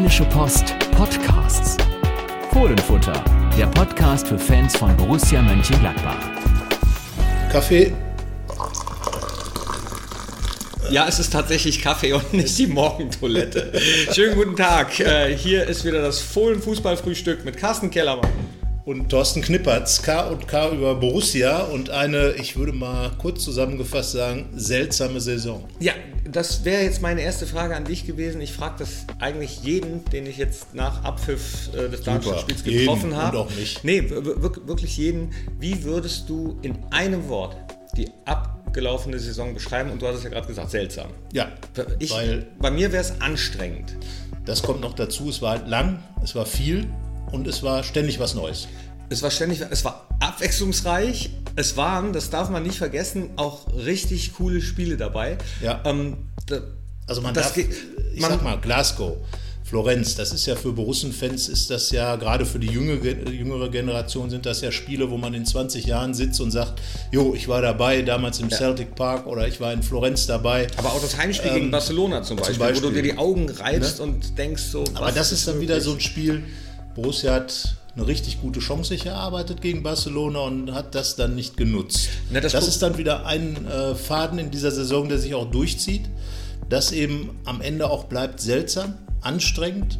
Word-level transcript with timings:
Rheinische 0.00 0.24
Post 0.24 0.74
Podcasts. 0.92 1.76
Fohlenfutter, 2.54 3.22
der 3.58 3.66
Podcast 3.66 4.28
für 4.28 4.38
Fans 4.38 4.74
von 4.74 4.96
Borussia 4.96 5.42
Mönchengladbach. 5.42 6.16
Kaffee. 7.52 7.92
Ja, 10.90 11.06
es 11.06 11.18
ist 11.18 11.34
tatsächlich 11.34 11.82
Kaffee 11.82 12.14
und 12.14 12.32
nicht 12.32 12.56
die 12.56 12.66
Morgentoilette. 12.66 13.78
Schönen 14.14 14.36
guten 14.36 14.56
Tag. 14.56 14.98
Äh, 15.00 15.36
hier 15.36 15.66
ist 15.66 15.84
wieder 15.84 16.00
das 16.00 16.20
Fohlen-Fußballfrühstück 16.20 17.44
mit 17.44 17.58
Carsten 17.58 17.90
Kellermann. 17.90 18.30
Und 18.90 19.08
Thorsten 19.08 19.40
Knippertz, 19.40 20.02
K 20.02 20.22
und 20.22 20.48
K 20.48 20.70
über 20.70 20.96
Borussia 20.96 21.62
und 21.62 21.90
eine, 21.90 22.32
ich 22.32 22.56
würde 22.56 22.72
mal 22.72 23.12
kurz 23.18 23.44
zusammengefasst 23.44 24.10
sagen, 24.10 24.48
seltsame 24.56 25.20
Saison. 25.20 25.64
Ja, 25.78 25.92
das 26.28 26.64
wäre 26.64 26.82
jetzt 26.82 27.00
meine 27.00 27.20
erste 27.20 27.46
Frage 27.46 27.76
an 27.76 27.84
dich 27.84 28.04
gewesen. 28.04 28.40
Ich 28.40 28.52
frage 28.52 28.74
das 28.80 29.06
eigentlich 29.20 29.62
jeden, 29.62 30.04
den 30.06 30.26
ich 30.26 30.38
jetzt 30.38 30.74
nach 30.74 31.04
Abpfiff 31.04 31.70
äh, 31.72 31.88
des 31.88 32.02
Darmstadt-Spiels 32.02 32.64
getroffen 32.64 33.14
habe. 33.14 33.38
Auch 33.38 33.50
mich. 33.54 33.78
Nee, 33.84 34.10
wirklich 34.10 34.96
jeden. 34.96 35.34
Wie 35.60 35.84
würdest 35.84 36.28
du 36.28 36.58
in 36.62 36.76
einem 36.90 37.28
Wort 37.28 37.54
die 37.96 38.08
abgelaufene 38.24 39.20
Saison 39.20 39.54
beschreiben? 39.54 39.92
Und 39.92 40.02
du 40.02 40.08
hast 40.08 40.16
es 40.16 40.24
ja 40.24 40.30
gerade 40.30 40.48
gesagt, 40.48 40.68
seltsam. 40.72 41.10
Ja, 41.32 41.52
ich, 42.00 42.10
weil 42.10 42.48
bei 42.58 42.72
mir 42.72 42.90
wäre 42.90 43.04
es 43.04 43.20
anstrengend. 43.20 43.94
Das 44.46 44.64
kommt 44.64 44.80
noch 44.80 44.94
dazu. 44.94 45.28
Es 45.28 45.40
war 45.40 45.64
lang, 45.64 46.02
es 46.24 46.34
war 46.34 46.44
viel 46.44 46.88
und 47.32 47.46
es 47.46 47.62
war 47.62 47.82
ständig 47.82 48.18
was 48.18 48.34
Neues. 48.34 48.68
Es 49.08 49.22
war 49.22 49.30
ständig, 49.30 49.60
es 49.68 49.84
war 49.84 50.06
abwechslungsreich. 50.20 51.30
Es 51.56 51.76
waren, 51.76 52.12
das 52.12 52.30
darf 52.30 52.48
man 52.48 52.62
nicht 52.62 52.78
vergessen, 52.78 53.30
auch 53.36 53.66
richtig 53.74 54.34
coole 54.34 54.60
Spiele 54.60 54.96
dabei. 54.96 55.36
Ja. 55.60 55.80
Ähm, 55.84 56.18
da, 56.46 56.60
also 57.06 57.20
man 57.20 57.34
darf, 57.34 57.54
geht, 57.54 57.70
ich 58.14 58.20
man, 58.20 58.30
sag 58.30 58.42
mal, 58.44 58.56
Glasgow, 58.60 59.16
Florenz, 59.64 60.16
das 60.16 60.32
ist 60.32 60.46
ja 60.46 60.56
für 60.56 60.72
Borussen-Fans 60.72 61.48
ist 61.48 61.70
das 61.70 61.90
ja, 61.92 62.16
gerade 62.16 62.44
für 62.44 62.58
die 62.58 62.68
jüngere, 62.68 63.30
jüngere 63.30 63.68
Generation 63.68 64.28
sind 64.28 64.44
das 64.44 64.60
ja 64.62 64.72
Spiele, 64.72 65.10
wo 65.10 65.16
man 65.16 65.34
in 65.34 65.46
20 65.46 65.86
Jahren 65.86 66.12
sitzt 66.12 66.40
und 66.40 66.50
sagt, 66.50 66.80
jo, 67.12 67.34
ich 67.34 67.46
war 67.46 67.62
dabei, 67.62 68.02
damals 68.02 68.40
im 68.40 68.48
ja. 68.48 68.56
Celtic 68.56 68.96
Park 68.96 69.26
oder 69.26 69.46
ich 69.46 69.60
war 69.60 69.72
in 69.72 69.82
Florenz 69.82 70.26
dabei. 70.26 70.66
Aber 70.76 70.92
auch 70.92 71.00
das 71.00 71.16
Heimspiel 71.16 71.50
ähm, 71.50 71.54
gegen 71.54 71.70
Barcelona 71.70 72.22
zum 72.22 72.36
Beispiel, 72.36 72.54
zum 72.54 72.60
Beispiel, 72.60 72.82
wo 72.82 72.88
du 72.88 72.94
dir 72.94 73.02
die 73.02 73.16
Augen 73.18 73.48
reibst 73.48 73.98
ne? 73.98 74.04
und 74.04 74.38
denkst 74.38 74.64
so. 74.64 74.84
Aber 74.94 75.12
das 75.12 75.30
ist 75.30 75.46
dann 75.46 75.60
wieder 75.60 75.80
so 75.80 75.92
ein 75.92 76.00
Spiel, 76.00 76.42
Borussia 76.94 77.34
hat 77.34 77.76
eine 77.96 78.06
richtig 78.06 78.40
gute 78.40 78.60
Chance 78.60 78.90
sich 78.90 79.06
erarbeitet 79.06 79.60
gegen 79.60 79.82
Barcelona 79.82 80.40
und 80.40 80.72
hat 80.72 80.94
das 80.94 81.16
dann 81.16 81.34
nicht 81.34 81.56
genutzt. 81.56 82.08
Na, 82.30 82.40
das, 82.40 82.52
das 82.52 82.68
ist 82.68 82.82
dann 82.82 82.98
wieder 82.98 83.26
ein 83.26 83.66
äh, 83.66 83.94
Faden 83.94 84.38
in 84.38 84.50
dieser 84.50 84.70
Saison, 84.70 85.08
der 85.08 85.18
sich 85.18 85.34
auch 85.34 85.50
durchzieht, 85.50 86.08
das 86.68 86.92
eben 86.92 87.38
am 87.44 87.60
Ende 87.60 87.90
auch 87.90 88.04
bleibt 88.04 88.40
seltsam, 88.40 88.94
anstrengend, 89.20 89.98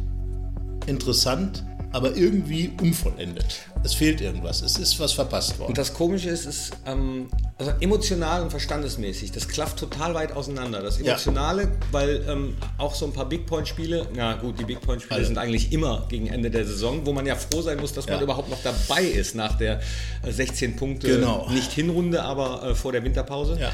interessant, 0.87 1.65
aber 1.91 2.15
irgendwie 2.15 2.71
unvollendet. 2.81 3.67
Es 3.83 3.93
fehlt 3.95 4.21
irgendwas, 4.21 4.61
es 4.61 4.77
ist 4.77 4.99
was 4.99 5.13
verpasst 5.13 5.57
worden. 5.57 5.69
Und 5.69 5.77
das 5.77 5.93
Komische 5.93 6.29
ist, 6.29 6.45
ist 6.45 6.71
ähm, 6.85 7.27
also 7.57 7.71
emotional 7.79 8.43
und 8.43 8.51
verstandesmäßig, 8.51 9.31
das 9.31 9.47
klafft 9.47 9.77
total 9.77 10.13
weit 10.13 10.33
auseinander. 10.33 10.81
Das 10.81 10.99
Emotionale, 10.99 11.63
ja. 11.63 11.69
weil 11.91 12.23
ähm, 12.27 12.55
auch 12.77 12.93
so 12.93 13.05
ein 13.05 13.13
paar 13.13 13.27
Big 13.27 13.47
Point-Spiele, 13.47 14.07
na 14.15 14.35
gut, 14.35 14.59
die 14.59 14.65
Big 14.65 14.81
Point-Spiele 14.81 15.17
also. 15.17 15.27
sind 15.27 15.37
eigentlich 15.37 15.73
immer 15.73 16.05
gegen 16.09 16.27
Ende 16.27 16.51
der 16.51 16.65
Saison, 16.65 17.05
wo 17.05 17.13
man 17.13 17.25
ja 17.25 17.35
froh 17.35 17.61
sein 17.61 17.79
muss, 17.79 17.93
dass 17.93 18.05
ja. 18.05 18.13
man 18.13 18.23
überhaupt 18.23 18.49
noch 18.49 18.61
dabei 18.63 19.03
ist 19.03 19.35
nach 19.35 19.57
der 19.57 19.81
16 20.29 20.71
äh, 20.71 20.77
Punkte, 20.77 21.07
genau. 21.07 21.49
nicht 21.49 21.71
Hinrunde, 21.71 22.21
aber 22.23 22.63
äh, 22.63 22.75
vor 22.75 22.91
der 22.91 23.03
Winterpause. 23.03 23.57
Ja. 23.59 23.71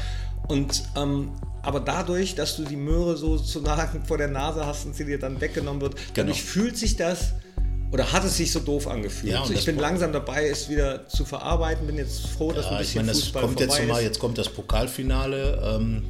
Und 0.48 0.84
ähm, 0.96 1.32
aber 1.62 1.80
dadurch, 1.80 2.34
dass 2.34 2.56
du 2.56 2.64
die 2.64 2.76
Möhre 2.76 3.16
so 3.18 3.36
sozusagen 3.36 4.04
vor 4.06 4.16
der 4.16 4.28
Nase 4.28 4.64
hast 4.64 4.86
und 4.86 4.96
sie 4.96 5.04
dir 5.04 5.18
dann 5.18 5.40
weggenommen 5.40 5.82
wird, 5.82 5.96
genau. 5.96 6.12
dadurch 6.14 6.42
fühlt 6.42 6.78
sich 6.78 6.96
das 6.96 7.34
oder 7.90 8.12
hat 8.12 8.24
es 8.24 8.36
sich 8.36 8.52
so 8.52 8.60
doof 8.60 8.86
angefühlt? 8.86 9.32
Ja, 9.32 9.40
also 9.40 9.54
ich 9.54 9.64
bin 9.64 9.78
langsam 9.78 10.12
dabei, 10.12 10.48
es 10.48 10.68
wieder 10.68 11.08
zu 11.08 11.24
verarbeiten. 11.24 11.86
Bin 11.86 11.96
jetzt 11.96 12.26
froh, 12.26 12.52
dass 12.52 12.66
ja, 12.66 12.72
ein 12.72 12.78
bisschen 12.78 13.00
ich 13.00 13.06
meine, 13.06 13.18
Fußball 13.18 13.42
kommt 13.42 13.60
jetzt 13.60 13.88
mal, 13.88 14.02
Jetzt 14.02 14.18
kommt 14.18 14.36
das 14.36 14.48
Pokalfinale. 14.50 15.62
Ähm, 15.64 16.02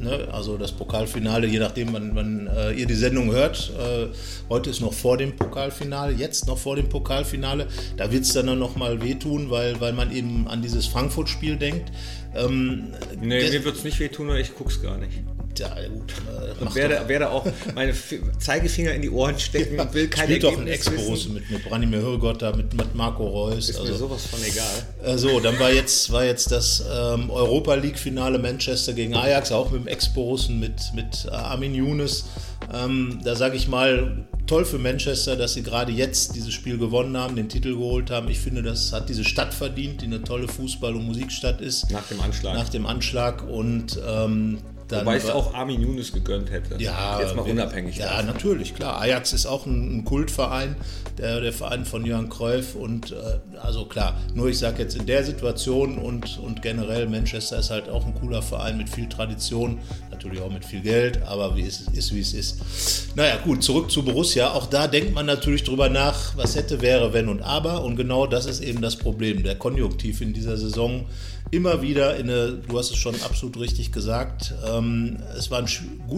ne? 0.00 0.28
Also 0.32 0.56
das 0.56 0.72
Pokalfinale, 0.72 1.46
je 1.46 1.58
nachdem, 1.58 1.92
wann, 1.92 2.14
wann 2.14 2.46
äh, 2.46 2.72
ihr 2.72 2.86
die 2.86 2.94
Sendung 2.94 3.30
hört. 3.32 3.70
Äh, 3.78 4.06
heute 4.48 4.70
ist 4.70 4.80
noch 4.80 4.94
vor 4.94 5.18
dem 5.18 5.36
Pokalfinale, 5.36 6.14
jetzt 6.14 6.46
noch 6.46 6.56
vor 6.56 6.76
dem 6.76 6.88
Pokalfinale. 6.88 7.66
Da 7.98 8.10
wird 8.10 8.24
es 8.24 8.32
dann 8.32 8.58
noch 8.58 8.76
mal 8.76 9.02
wehtun, 9.02 9.50
weil, 9.50 9.78
weil 9.78 9.92
man 9.92 10.12
eben 10.12 10.48
an 10.48 10.62
dieses 10.62 10.86
Frankfurt-Spiel 10.86 11.56
denkt. 11.56 11.92
Ähm, 12.34 12.94
nee, 13.20 13.50
mir 13.50 13.64
wird 13.64 13.76
es 13.76 13.84
nicht 13.84 14.00
wehtun, 14.00 14.28
weil 14.28 14.40
ich 14.40 14.54
gucke 14.54 14.70
es 14.70 14.80
gar 14.80 14.96
nicht 14.96 15.12
ja, 15.58 15.74
gut. 15.88 16.12
Äh, 16.12 16.62
und 16.62 16.74
werde, 16.74 17.08
werde 17.08 17.30
auch 17.30 17.46
meine 17.74 17.94
Zeigefinger 18.38 18.92
in 18.92 19.02
die 19.02 19.10
Ohren 19.10 19.38
stecken 19.38 19.78
und 19.78 19.92
will 19.94 20.08
keine 20.08 20.28
Spielt 20.28 20.44
doch 20.44 20.58
ein 20.58 20.66
Ex-Borusse 20.66 21.30
mit, 21.30 21.50
mit 21.50 21.64
Branimir 21.64 22.02
Hürgotter, 22.02 22.56
mit, 22.56 22.74
mit 22.74 22.94
Marco 22.94 23.26
Reus. 23.26 23.68
Ist 23.68 23.78
also, 23.78 23.92
mir 23.92 23.98
sowas 23.98 24.26
von 24.26 24.40
egal. 24.42 25.14
Äh, 25.14 25.18
so, 25.18 25.40
dann 25.40 25.58
war 25.58 25.72
jetzt, 25.72 26.10
war 26.12 26.24
jetzt 26.24 26.52
das 26.52 26.84
ähm, 26.92 27.30
Europa 27.30 27.74
League-Finale 27.74 28.38
Manchester 28.38 28.92
gegen 28.92 29.14
Ajax, 29.14 29.52
auch 29.52 29.70
mit 29.70 29.82
dem 29.82 29.88
Ex-Borussen, 29.88 30.60
mit, 30.60 30.92
mit 30.94 31.26
äh, 31.26 31.30
Armin 31.30 31.74
Younes. 31.74 32.24
Ähm, 32.72 33.20
da 33.22 33.36
sage 33.36 33.56
ich 33.56 33.68
mal, 33.68 34.26
toll 34.46 34.64
für 34.64 34.78
Manchester, 34.78 35.36
dass 35.36 35.54
sie 35.54 35.62
gerade 35.62 35.92
jetzt 35.92 36.34
dieses 36.34 36.52
Spiel 36.52 36.78
gewonnen 36.78 37.16
haben, 37.16 37.36
den 37.36 37.48
Titel 37.48 37.74
geholt 37.74 38.10
haben. 38.10 38.28
Ich 38.28 38.38
finde, 38.38 38.62
das 38.62 38.92
hat 38.92 39.08
diese 39.08 39.24
Stadt 39.24 39.52
verdient, 39.52 40.00
die 40.00 40.06
eine 40.06 40.22
tolle 40.22 40.46
Fußball- 40.46 40.94
und 40.94 41.04
Musikstadt 41.04 41.60
ist. 41.60 41.90
Nach 41.90 42.06
dem 42.08 42.20
Anschlag. 42.20 42.54
Nach 42.54 42.68
dem 42.68 42.86
Anschlag. 42.86 43.48
Und 43.48 44.00
ähm, 44.06 44.58
dann 44.88 45.00
Wobei 45.00 45.16
ich 45.16 45.24
es 45.24 45.30
auch 45.30 45.52
Armin 45.52 45.80
Younes 45.80 46.12
gegönnt 46.12 46.50
hätte. 46.50 46.80
Ja, 46.80 47.20
jetzt 47.20 47.34
mal 47.34 47.42
unabhängig. 47.42 47.96
Ja, 47.96 48.10
davon. 48.10 48.26
natürlich, 48.26 48.74
klar. 48.74 49.00
Ajax 49.00 49.32
ist 49.32 49.46
auch 49.46 49.66
ein, 49.66 49.98
ein 49.98 50.04
Kultverein, 50.04 50.76
der, 51.18 51.40
der, 51.40 51.52
Verein 51.52 51.84
von 51.84 52.04
Jörn 52.06 52.28
Cruyff. 52.28 52.76
Und 52.76 53.10
äh, 53.10 53.58
also 53.58 53.86
klar, 53.86 54.16
nur 54.34 54.48
ich 54.48 54.58
sage 54.58 54.82
jetzt 54.82 54.94
in 54.94 55.06
der 55.06 55.24
Situation 55.24 55.98
und, 55.98 56.38
und 56.38 56.62
generell 56.62 57.08
Manchester 57.08 57.58
ist 57.58 57.70
halt 57.70 57.88
auch 57.88 58.06
ein 58.06 58.14
cooler 58.14 58.42
Verein 58.42 58.78
mit 58.78 58.88
viel 58.88 59.08
Tradition, 59.08 59.80
natürlich 60.10 60.40
auch 60.40 60.52
mit 60.52 60.64
viel 60.64 60.82
Geld, 60.82 61.20
aber 61.22 61.56
wie 61.56 61.66
es 61.66 61.80
ist, 61.80 62.14
wie 62.14 62.20
es 62.20 62.32
ist. 62.32 63.16
Naja, 63.16 63.38
gut, 63.44 63.64
zurück 63.64 63.90
zu 63.90 64.04
Borussia. 64.04 64.52
Auch 64.52 64.66
da 64.66 64.86
denkt 64.86 65.14
man 65.14 65.26
natürlich 65.26 65.64
drüber 65.64 65.88
nach, 65.88 66.36
was 66.36 66.54
hätte, 66.54 66.80
wäre, 66.80 67.12
wenn 67.12 67.28
und 67.28 67.42
aber. 67.42 67.82
Und 67.82 67.96
genau 67.96 68.26
das 68.28 68.46
ist 68.46 68.60
eben 68.60 68.80
das 68.82 68.94
Problem. 68.96 69.42
Der 69.42 69.56
Konjunktiv 69.56 70.20
in 70.20 70.32
dieser 70.32 70.56
Saison 70.56 71.06
immer 71.50 71.82
wieder 71.82 72.16
in 72.16 72.30
eine, 72.30 72.52
du 72.52 72.78
hast 72.78 72.90
es 72.90 72.96
schon 72.96 73.14
absolut 73.22 73.58
richtig 73.58 73.92
gesagt, 73.92 74.54
ähm, 74.68 75.18
es 75.36 75.50
war 75.50 75.60
ein 75.60 75.68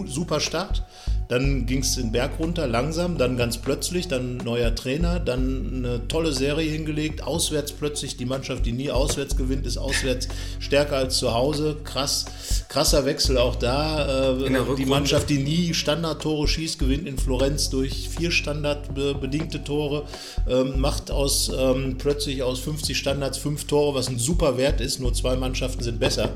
super 0.07 0.39
Start. 0.39 0.83
Dann 1.29 1.67
ging 1.67 1.81
es 1.81 1.93
den 1.93 2.11
Berg 2.11 2.39
runter, 2.39 2.65
langsam, 2.65 3.19
dann 3.19 3.37
ganz 3.37 3.59
plötzlich, 3.59 4.07
dann 4.07 4.37
neuer 4.37 4.73
Trainer, 4.73 5.19
dann 5.19 5.71
eine 5.75 6.07
tolle 6.07 6.33
Serie 6.33 6.67
hingelegt, 6.67 7.21
auswärts 7.21 7.71
plötzlich, 7.71 8.17
die 8.17 8.25
Mannschaft, 8.25 8.65
die 8.65 8.71
nie 8.71 8.89
auswärts 8.89 9.37
gewinnt, 9.37 9.67
ist 9.67 9.77
auswärts 9.77 10.27
stärker 10.59 10.97
als 10.97 11.19
zu 11.19 11.35
Hause. 11.35 11.77
Krass, 11.83 12.25
krasser 12.67 13.05
Wechsel 13.05 13.37
auch 13.37 13.55
da. 13.55 14.31
Äh, 14.39 14.75
die 14.75 14.87
Mannschaft, 14.87 15.29
die 15.29 15.37
nie 15.37 15.75
Standardtore 15.75 16.47
schießt, 16.47 16.79
gewinnt 16.79 17.07
in 17.07 17.19
Florenz 17.19 17.69
durch 17.69 18.09
vier 18.09 18.31
standardbedingte 18.31 19.63
Tore, 19.63 20.05
ähm, 20.49 20.79
macht 20.79 21.11
aus 21.11 21.51
ähm, 21.55 21.99
plötzlich 21.99 22.41
aus 22.41 22.57
50 22.57 22.97
Standards 22.97 23.37
fünf 23.37 23.65
Tore, 23.65 23.93
was 23.93 24.09
ein 24.09 24.17
super 24.17 24.57
Wert 24.57 24.81
ist. 24.81 24.99
Nur 24.99 25.13
zwei 25.13 25.35
Mannschaften 25.35 25.83
sind 25.83 25.99
besser 25.99 26.29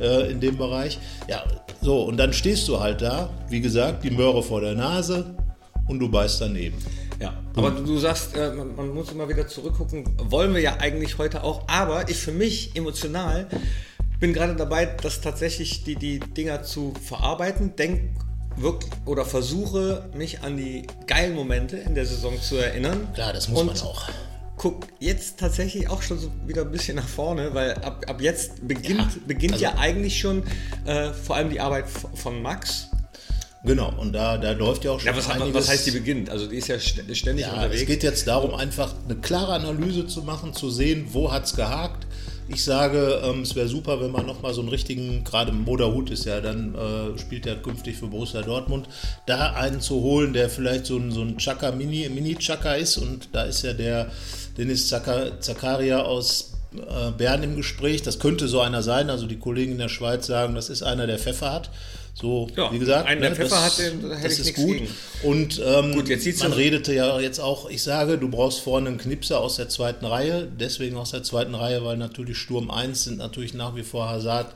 äh, 0.00 0.28
in 0.28 0.40
dem 0.40 0.56
Bereich. 0.56 0.98
Ja, 1.28 1.44
so, 1.82 2.02
und 2.02 2.18
dann 2.18 2.32
stehst 2.32 2.68
du 2.68 2.80
halt 2.80 3.00
da, 3.00 3.30
wie 3.48 3.60
gesagt, 3.60 4.04
die 4.04 4.10
Möhre 4.10 4.39
vor 4.42 4.60
der 4.60 4.74
Nase 4.74 5.34
und 5.88 5.98
du 5.98 6.08
beißt 6.08 6.40
daneben. 6.40 6.78
Ja, 7.20 7.34
aber 7.54 7.70
du, 7.70 7.84
du 7.84 7.98
sagst, 7.98 8.34
äh, 8.36 8.52
man, 8.52 8.74
man, 8.76 8.94
muss 8.94 9.12
immer 9.12 9.28
wieder 9.28 9.46
zurückgucken, 9.46 10.04
wollen 10.30 10.54
wir 10.54 10.60
ja 10.60 10.76
eigentlich 10.78 11.18
heute 11.18 11.44
auch, 11.44 11.68
aber 11.68 12.08
ich 12.08 12.16
für 12.16 12.32
mich 12.32 12.74
emotional 12.74 13.46
bin 14.20 14.32
gerade 14.32 14.54
dabei, 14.54 14.86
das 14.86 15.20
tatsächlich 15.20 15.84
die, 15.84 15.96
die 15.96 16.18
Dinger 16.20 16.62
zu 16.62 16.92
verarbeiten, 17.02 17.76
denk 17.76 18.00
wirklich 18.56 18.90
oder 19.06 19.24
versuche 19.24 20.08
mich 20.14 20.42
an 20.42 20.56
die 20.56 20.86
geilen 21.06 21.34
Momente 21.34 21.76
in 21.76 21.94
der 21.94 22.04
Saison 22.04 22.40
zu 22.40 22.56
erinnern. 22.56 23.08
Klar, 23.14 23.32
das 23.32 23.48
muss 23.48 23.64
man 23.64 23.78
auch 23.80 24.08
guck 24.60 24.88
jetzt 24.98 25.38
tatsächlich 25.38 25.88
auch 25.88 26.02
schon 26.02 26.18
so 26.18 26.30
wieder 26.46 26.62
ein 26.62 26.70
bisschen 26.70 26.96
nach 26.96 27.08
vorne, 27.08 27.54
weil 27.54 27.72
ab, 27.76 28.04
ab 28.06 28.20
jetzt 28.20 28.68
beginnt 28.68 28.98
ja, 28.98 29.20
beginnt 29.26 29.54
also, 29.54 29.64
ja 29.64 29.78
eigentlich 29.78 30.20
schon 30.20 30.42
äh, 30.84 31.14
vor 31.14 31.36
allem 31.36 31.48
die 31.48 31.60
Arbeit 31.60 31.86
von 31.88 32.42
Max. 32.42 32.89
Genau, 33.62 33.92
und 33.98 34.12
da, 34.12 34.38
da 34.38 34.52
läuft 34.52 34.84
ja 34.84 34.92
auch 34.92 35.00
schon. 35.00 35.08
Ja, 35.08 35.16
was, 35.16 35.28
einiges, 35.28 35.54
was 35.54 35.68
heißt 35.68 35.86
die 35.86 35.90
beginnt? 35.90 36.30
Also 36.30 36.46
die 36.46 36.56
ist 36.56 36.68
ja 36.68 36.78
ständig 36.78 37.44
ja, 37.44 37.52
unterwegs. 37.52 37.82
Es 37.82 37.86
geht 37.86 38.02
jetzt 38.02 38.26
darum, 38.26 38.54
einfach 38.54 38.94
eine 39.04 39.16
klare 39.16 39.52
Analyse 39.52 40.06
zu 40.06 40.22
machen, 40.22 40.54
zu 40.54 40.70
sehen, 40.70 41.08
wo 41.12 41.30
hat 41.30 41.44
es 41.44 41.54
gehakt. 41.54 42.06
Ich 42.48 42.64
sage, 42.64 43.20
ähm, 43.22 43.42
es 43.42 43.54
wäre 43.54 43.68
super, 43.68 44.00
wenn 44.00 44.10
man 44.10 44.26
nochmal 44.26 44.54
so 44.54 44.60
einen 44.60 44.70
richtigen, 44.70 45.22
gerade 45.24 45.52
Moderhut 45.52 46.10
ist 46.10 46.24
ja 46.24 46.40
dann, 46.40 46.74
äh, 46.74 47.18
spielt 47.18 47.46
ja 47.46 47.54
künftig 47.54 47.96
für 47.96 48.08
Borussia 48.08 48.42
Dortmund, 48.42 48.88
da 49.26 49.52
einen 49.52 49.80
zu 49.80 50.00
holen, 50.00 50.32
der 50.32 50.50
vielleicht 50.50 50.86
so 50.86 50.96
ein, 50.96 51.12
so 51.12 51.20
ein 51.20 51.36
Chaka 51.36 51.70
Mini, 51.70 52.08
Mini-Chaka 52.08 52.74
ist 52.74 52.96
und 52.96 53.28
da 53.32 53.44
ist 53.44 53.62
ja 53.62 53.72
der 53.72 54.10
Dennis 54.56 54.88
Zakaria 54.88 56.02
aus 56.02 56.54
äh, 56.74 57.10
Bern 57.16 57.42
im 57.42 57.56
Gespräch. 57.56 58.02
Das 58.02 58.18
könnte 58.18 58.48
so 58.48 58.60
einer 58.60 58.82
sein. 58.82 59.10
Also 59.10 59.26
die 59.26 59.38
Kollegen 59.38 59.72
in 59.72 59.78
der 59.78 59.88
Schweiz 59.88 60.26
sagen, 60.26 60.54
das 60.54 60.70
ist 60.70 60.82
einer, 60.82 61.06
der 61.06 61.18
Pfeffer 61.18 61.52
hat. 61.52 61.70
So, 62.14 62.48
Ja, 62.56 62.70
wie 62.72 62.78
gesagt, 62.78 63.06
einen 63.08 63.20
der 63.22 63.34
Pfeffer 63.34 63.62
hat, 63.64 63.78
den- 63.78 64.10
hätte 64.10 64.22
das 64.28 64.38
ist 64.38 64.54
gut. 64.54 64.66
gegen. 64.78 64.88
Und 65.22 65.60
ähm, 65.64 65.94
Gut, 65.94 66.08
jetzt 66.08 66.26
man 66.42 66.50
so- 66.52 66.56
redete 66.58 66.92
ja 66.94 67.18
jetzt 67.20 67.38
auch, 67.38 67.70
ich 67.70 67.82
sage, 67.82 68.18
du 68.18 68.28
brauchst 68.28 68.60
vorne 68.60 68.88
einen 68.88 68.98
Knipser 68.98 69.40
aus 69.40 69.56
der 69.56 69.68
zweiten 69.68 70.04
Reihe, 70.04 70.46
deswegen 70.58 70.96
aus 70.96 71.12
der 71.12 71.22
zweiten 71.22 71.54
Reihe, 71.54 71.82
weil 71.84 71.96
natürlich 71.96 72.36
Sturm 72.36 72.70
1 72.70 73.04
sind 73.04 73.18
natürlich 73.18 73.54
nach 73.54 73.74
wie 73.74 73.82
vor 73.84 74.08
Hazard, 74.10 74.54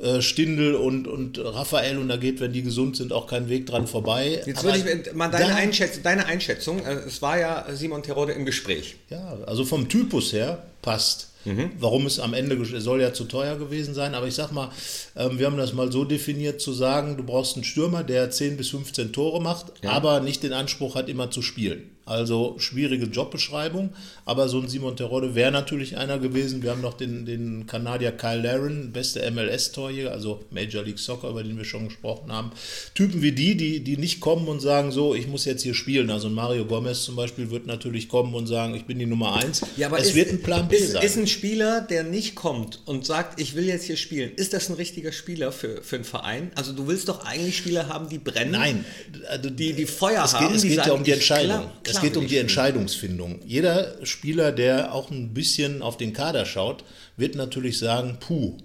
äh, 0.00 0.20
Stindl 0.20 0.74
und, 0.74 1.06
und 1.06 1.38
Raphael 1.38 1.98
und 1.98 2.08
da 2.08 2.16
geht, 2.16 2.40
wenn 2.40 2.52
die 2.52 2.62
gesund 2.62 2.96
sind, 2.96 3.12
auch 3.12 3.28
kein 3.28 3.48
Weg 3.48 3.66
dran 3.66 3.86
vorbei. 3.86 4.42
Jetzt 4.44 4.58
Aber 4.58 4.74
würde 4.74 5.02
ich 5.06 5.12
mal 5.14 5.28
deine, 5.28 5.50
da- 5.50 5.54
Einschätzung, 5.54 6.02
deine 6.02 6.26
Einschätzung. 6.26 6.84
äh, 6.84 6.94
Es 7.06 7.22
war 7.22 7.38
ja 7.38 7.66
Simon 7.72 8.02
Terode 8.02 8.32
im 8.32 8.44
Gespräch. 8.44 8.96
Ja, 9.10 9.38
also 9.46 9.64
vom 9.64 9.88
Typus 9.88 10.32
her 10.32 10.64
passt. 10.84 11.30
Mhm. 11.46 11.72
Warum 11.78 12.06
es 12.06 12.20
am 12.20 12.34
Ende 12.34 12.62
soll 12.80 13.00
ja 13.00 13.12
zu 13.12 13.24
teuer 13.24 13.56
gewesen 13.56 13.94
sein, 13.94 14.14
aber 14.14 14.26
ich 14.26 14.34
sag 14.34 14.52
mal, 14.52 14.70
ähm, 15.16 15.38
wir 15.38 15.46
haben 15.46 15.56
das 15.56 15.72
mal 15.72 15.90
so 15.90 16.04
definiert 16.04 16.60
zu 16.60 16.72
sagen, 16.72 17.16
du 17.16 17.22
brauchst 17.22 17.56
einen 17.56 17.64
Stürmer, 17.64 18.02
der 18.02 18.30
10 18.30 18.56
bis 18.56 18.70
15 18.70 19.12
Tore 19.12 19.42
macht, 19.42 19.66
aber 19.84 20.20
nicht 20.20 20.42
den 20.42 20.52
Anspruch 20.52 20.94
hat, 20.94 21.08
immer 21.08 21.30
zu 21.30 21.42
spielen. 21.42 21.90
Also 22.06 22.56
schwierige 22.58 23.06
Jobbeschreibung, 23.06 23.90
aber 24.26 24.48
so 24.48 24.60
ein 24.60 24.68
Simon 24.68 24.94
Terodde 24.94 25.34
wäre 25.34 25.50
natürlich 25.50 25.96
einer 25.96 26.18
gewesen. 26.18 26.62
Wir 26.62 26.72
haben 26.72 26.82
noch 26.82 26.92
den, 26.92 27.24
den 27.24 27.66
Kanadier 27.66 28.12
Kyle 28.12 28.42
Laren, 28.42 28.92
beste 28.92 29.20
MLS-Torjäger, 29.30 30.12
also 30.12 30.40
Major 30.50 30.84
League 30.84 30.98
Soccer, 30.98 31.30
über 31.30 31.42
den 31.42 31.56
wir 31.56 31.64
schon 31.64 31.86
gesprochen 31.86 32.30
haben. 32.30 32.50
Typen 32.94 33.22
wie 33.22 33.32
die, 33.32 33.56
die, 33.56 33.80
die 33.80 33.96
nicht 33.96 34.20
kommen 34.20 34.48
und 34.48 34.60
sagen, 34.60 34.92
so, 34.92 35.14
ich 35.14 35.28
muss 35.28 35.46
jetzt 35.46 35.62
hier 35.62 35.72
spielen. 35.72 36.10
Also 36.10 36.28
ein 36.28 36.34
Mario 36.34 36.66
Gomez 36.66 37.04
zum 37.04 37.16
Beispiel 37.16 37.50
wird 37.50 37.66
natürlich 37.66 38.10
kommen 38.10 38.34
und 38.34 38.46
sagen, 38.46 38.74
ich 38.74 38.84
bin 38.84 38.98
die 38.98 39.06
Nummer 39.06 39.36
eins. 39.36 39.62
es 39.98 40.08
ist, 40.08 40.14
wird 40.14 40.30
ein 40.30 40.42
Plan 40.42 40.68
B 40.68 40.73
ist, 40.82 40.92
sein. 40.92 41.02
Ist 41.04 41.16
ein 41.16 41.26
Spieler, 41.26 41.80
der 41.80 42.02
nicht 42.04 42.34
kommt 42.34 42.80
und 42.86 43.04
sagt, 43.06 43.40
ich 43.40 43.54
will 43.54 43.64
jetzt 43.66 43.84
hier 43.84 43.96
spielen, 43.96 44.32
ist 44.36 44.52
das 44.52 44.68
ein 44.68 44.74
richtiger 44.74 45.12
Spieler 45.12 45.52
für, 45.52 45.82
für 45.82 45.96
einen 45.96 46.04
Verein? 46.04 46.50
Also 46.54 46.72
du 46.72 46.86
willst 46.86 47.08
doch 47.08 47.24
eigentlich 47.24 47.56
Spieler 47.56 47.88
haben, 47.88 48.08
die 48.08 48.18
brennen. 48.18 48.52
Nein, 48.52 48.84
also 49.28 49.50
Die- 49.50 49.72
die 49.72 49.86
Feuer 49.86 50.24
es 50.24 50.34
haben, 50.34 50.46
Geht, 50.48 50.56
es 50.56 50.62
geht 50.62 50.76
sagen, 50.76 50.88
ja 50.88 50.94
um 50.94 51.04
die 51.04 51.10
Entscheidung. 51.12 51.48
klar, 51.58 51.72
es 51.84 51.90
klar 51.92 52.02
geht 52.02 52.12
will 52.12 52.18
um 52.22 52.26
die. 52.28 52.38
Entscheidungsfindung. 52.38 53.40
Jeder 53.44 54.04
Spieler, 54.06 54.52
der 54.52 54.92
auch 54.94 55.10
ein 55.10 55.34
bisschen 55.34 55.82
auf 55.82 55.96
den 55.96 56.12
Kader 56.12 56.46
schaut, 56.46 56.84
wird 57.16 57.34
natürlich 57.36 57.78
sagen, 57.78 58.18
puh. 58.20 58.56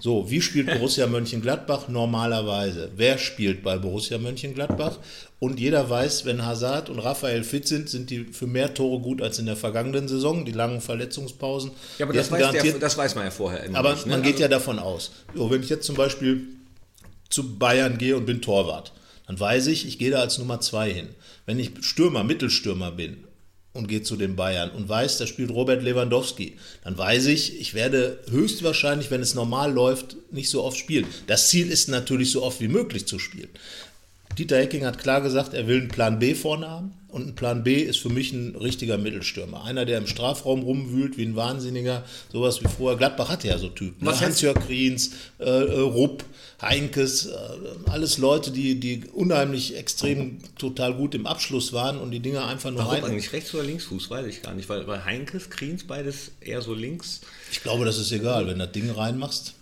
So, 0.00 0.30
wie 0.30 0.40
spielt 0.40 0.66
Borussia 0.66 1.06
Mönchengladbach 1.06 1.88
normalerweise? 1.88 2.90
Wer 2.96 3.18
spielt 3.18 3.62
bei 3.62 3.76
Borussia 3.78 4.18
Mönchengladbach? 4.18 4.98
Und 5.38 5.60
jeder 5.60 5.88
weiß, 5.88 6.24
wenn 6.24 6.44
Hazard 6.44 6.88
und 6.90 6.98
Raphael 6.98 7.44
fit 7.44 7.68
sind, 7.68 7.88
sind 7.88 8.10
die 8.10 8.24
für 8.32 8.46
mehr 8.46 8.72
Tore 8.74 9.00
gut 9.00 9.20
als 9.22 9.38
in 9.38 9.46
der 9.46 9.56
vergangenen 9.56 10.08
Saison. 10.08 10.44
Die 10.44 10.52
langen 10.52 10.80
Verletzungspausen. 10.80 11.70
Ja, 11.98 12.06
aber 12.06 12.14
das 12.14 12.30
weiß, 12.30 12.50
der, 12.50 12.72
das 12.78 12.96
weiß 12.96 13.14
man 13.14 13.24
ja 13.24 13.30
vorher 13.30 13.62
immer 13.64 13.78
aber 13.78 13.92
nicht. 13.94 14.06
ne? 14.06 14.12
man 14.12 14.22
geht 14.22 14.32
Also- 14.34 14.42
ja 14.42 14.48
davon 14.48 14.78
aus. 14.78 15.12
So, 15.34 15.50
wenn 15.50 15.62
ich 15.62 15.68
jetzt 15.68 15.84
zum 15.86 15.96
Beispiel 15.96 16.46
zu 17.28 17.58
Bayern 17.58 17.98
gehe 17.98 18.16
und 18.16 18.26
bin 18.26 18.40
Torwart, 18.42 18.92
dann 19.26 19.38
weiß 19.38 19.66
ich, 19.68 19.86
ich 19.86 19.98
gehe 19.98 20.10
da 20.10 20.20
als 20.20 20.38
Nummer 20.38 20.60
zwei 20.60 20.92
hin. 20.92 21.08
Wenn 21.46 21.58
ich 21.58 21.70
Stürmer, 21.82 22.24
Mittelstürmer 22.24 22.90
bin 22.90 23.24
und 23.72 23.86
gehe 23.88 24.02
zu 24.02 24.16
den 24.16 24.34
Bayern 24.34 24.70
und 24.70 24.88
weiß, 24.88 25.18
da 25.18 25.26
spielt 25.26 25.50
Robert 25.50 25.82
Lewandowski, 25.82 26.56
dann 26.82 26.98
weiß 26.98 27.26
ich, 27.26 27.60
ich 27.60 27.74
werde 27.74 28.18
höchstwahrscheinlich, 28.28 29.10
wenn 29.10 29.20
es 29.20 29.34
normal 29.34 29.72
läuft, 29.72 30.16
nicht 30.32 30.50
so 30.50 30.64
oft 30.64 30.76
spielen. 30.76 31.06
Das 31.26 31.48
Ziel 31.48 31.70
ist 31.70 31.88
natürlich, 31.88 32.32
so 32.32 32.42
oft 32.42 32.60
wie 32.60 32.68
möglich 32.68 33.06
zu 33.06 33.18
spielen. 33.18 33.48
Dieter 34.38 34.58
Hecking 34.58 34.84
hat 34.84 34.98
klar 34.98 35.20
gesagt, 35.20 35.54
er 35.54 35.66
will 35.66 35.80
einen 35.80 35.88
Plan 35.88 36.18
B 36.18 36.34
vorne 36.34 36.68
haben. 36.68 36.92
Und 37.08 37.26
ein 37.26 37.34
Plan 37.34 37.64
B 37.64 37.82
ist 37.82 37.98
für 37.98 38.08
mich 38.08 38.32
ein 38.32 38.54
richtiger 38.54 38.96
Mittelstürmer. 38.96 39.64
Einer, 39.64 39.84
der 39.84 39.98
im 39.98 40.06
Strafraum 40.06 40.62
rumwühlt 40.62 41.18
wie 41.18 41.24
ein 41.24 41.34
Wahnsinniger. 41.34 42.04
Sowas 42.30 42.62
wie 42.62 42.68
vorher. 42.68 42.96
Gladbach 42.96 43.28
hatte 43.28 43.48
ja 43.48 43.58
so 43.58 43.68
Typen. 43.68 44.04
Ne? 44.04 44.18
Hans-Jörg 44.18 44.64
Kriens, 44.66 45.10
äh, 45.40 45.44
äh, 45.44 45.80
Rupp, 45.80 46.24
Heinkes. 46.62 47.26
Äh, 47.26 47.32
alles 47.86 48.18
Leute, 48.18 48.52
die, 48.52 48.78
die 48.78 49.02
unheimlich 49.12 49.76
extrem 49.76 50.38
total 50.56 50.94
gut 50.94 51.16
im 51.16 51.26
Abschluss 51.26 51.72
waren 51.72 51.98
und 51.98 52.12
die 52.12 52.20
Dinge 52.20 52.44
einfach 52.44 52.70
nur 52.70 52.78
Warum 52.80 52.94
rein. 52.94 53.04
eigentlich 53.04 53.32
rechts 53.32 53.52
oder 53.54 53.64
linksfuß, 53.64 54.08
weiß 54.08 54.26
ich 54.26 54.42
gar 54.42 54.54
nicht. 54.54 54.68
Weil, 54.68 54.86
weil 54.86 55.04
Heinkes, 55.04 55.50
Kriens, 55.50 55.84
beides 55.84 56.30
eher 56.40 56.62
so 56.62 56.74
links. 56.74 57.22
Ich 57.50 57.60
glaube, 57.62 57.84
das 57.84 57.98
ist 57.98 58.12
egal, 58.12 58.46
wenn 58.46 58.60
du 58.60 58.66
das 58.66 58.72
Ding 58.72 58.88
reinmachst. 58.88 59.54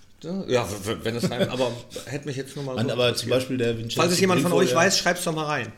Ja, 0.49 0.69
wenn 1.05 1.15
das 1.15 1.31
rein, 1.31 1.49
aber 1.49 1.71
hätte 2.07 2.27
mich 2.27 2.37
jetzt 2.37 2.57
nur 2.57 2.65
mal. 2.65 2.75
Mann, 2.75 2.87
so 2.87 2.93
aber 2.93 3.15
zum. 3.15 3.29
Beispiel 3.31 3.57
der 3.57 3.77
Vincenzo 3.79 4.01
Falls 4.01 4.13
es 4.13 4.21
jemand 4.21 4.43
von 4.43 4.53
euch 4.53 4.75
weiß, 4.75 4.99
schreibt 4.99 5.19
es 5.21 5.25
doch 5.25 5.35
mal 5.35 5.45
rein. 5.45 5.73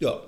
Ja. 0.00 0.20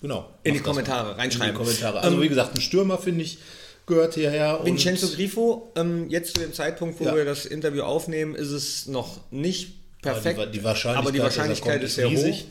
Genau. 0.00 0.28
In 0.42 0.54
die 0.54 0.60
Kommentare 0.60 1.16
reinschreiben. 1.16 1.48
In 1.48 1.52
die 1.54 1.58
Kommentare. 1.64 2.00
Also 2.00 2.16
Ähm, 2.16 2.22
wie 2.22 2.28
gesagt, 2.28 2.56
ein 2.56 2.60
Stürmer, 2.60 2.98
finde 2.98 3.22
ich, 3.24 3.38
gehört 3.86 4.14
hierher. 4.14 4.60
Vincenzo 4.64 5.08
Grifo, 5.08 5.72
ähm, 5.76 6.10
jetzt 6.10 6.34
zu 6.34 6.40
dem 6.40 6.52
Zeitpunkt, 6.52 6.98
wo 7.00 7.04
Ja. 7.04 7.14
wir 7.16 7.24
das 7.24 7.46
Interview 7.46 7.82
aufnehmen, 7.84 8.34
ist 8.34 8.50
es 8.50 8.86
noch 8.86 9.20
nicht 9.30 9.72
perfekt. 10.02 10.38
Aber 10.38 10.46
die, 10.46 10.58
die 10.58 10.64
Wahrscheinlichkeit, 10.64 11.02
aber 11.06 11.12
die 11.12 11.22
Wahrscheinlichkeit 11.22 11.82
ist 11.82 11.94
sehr 11.94 12.08
riesig. 12.08 12.40
hoch. 12.42 12.46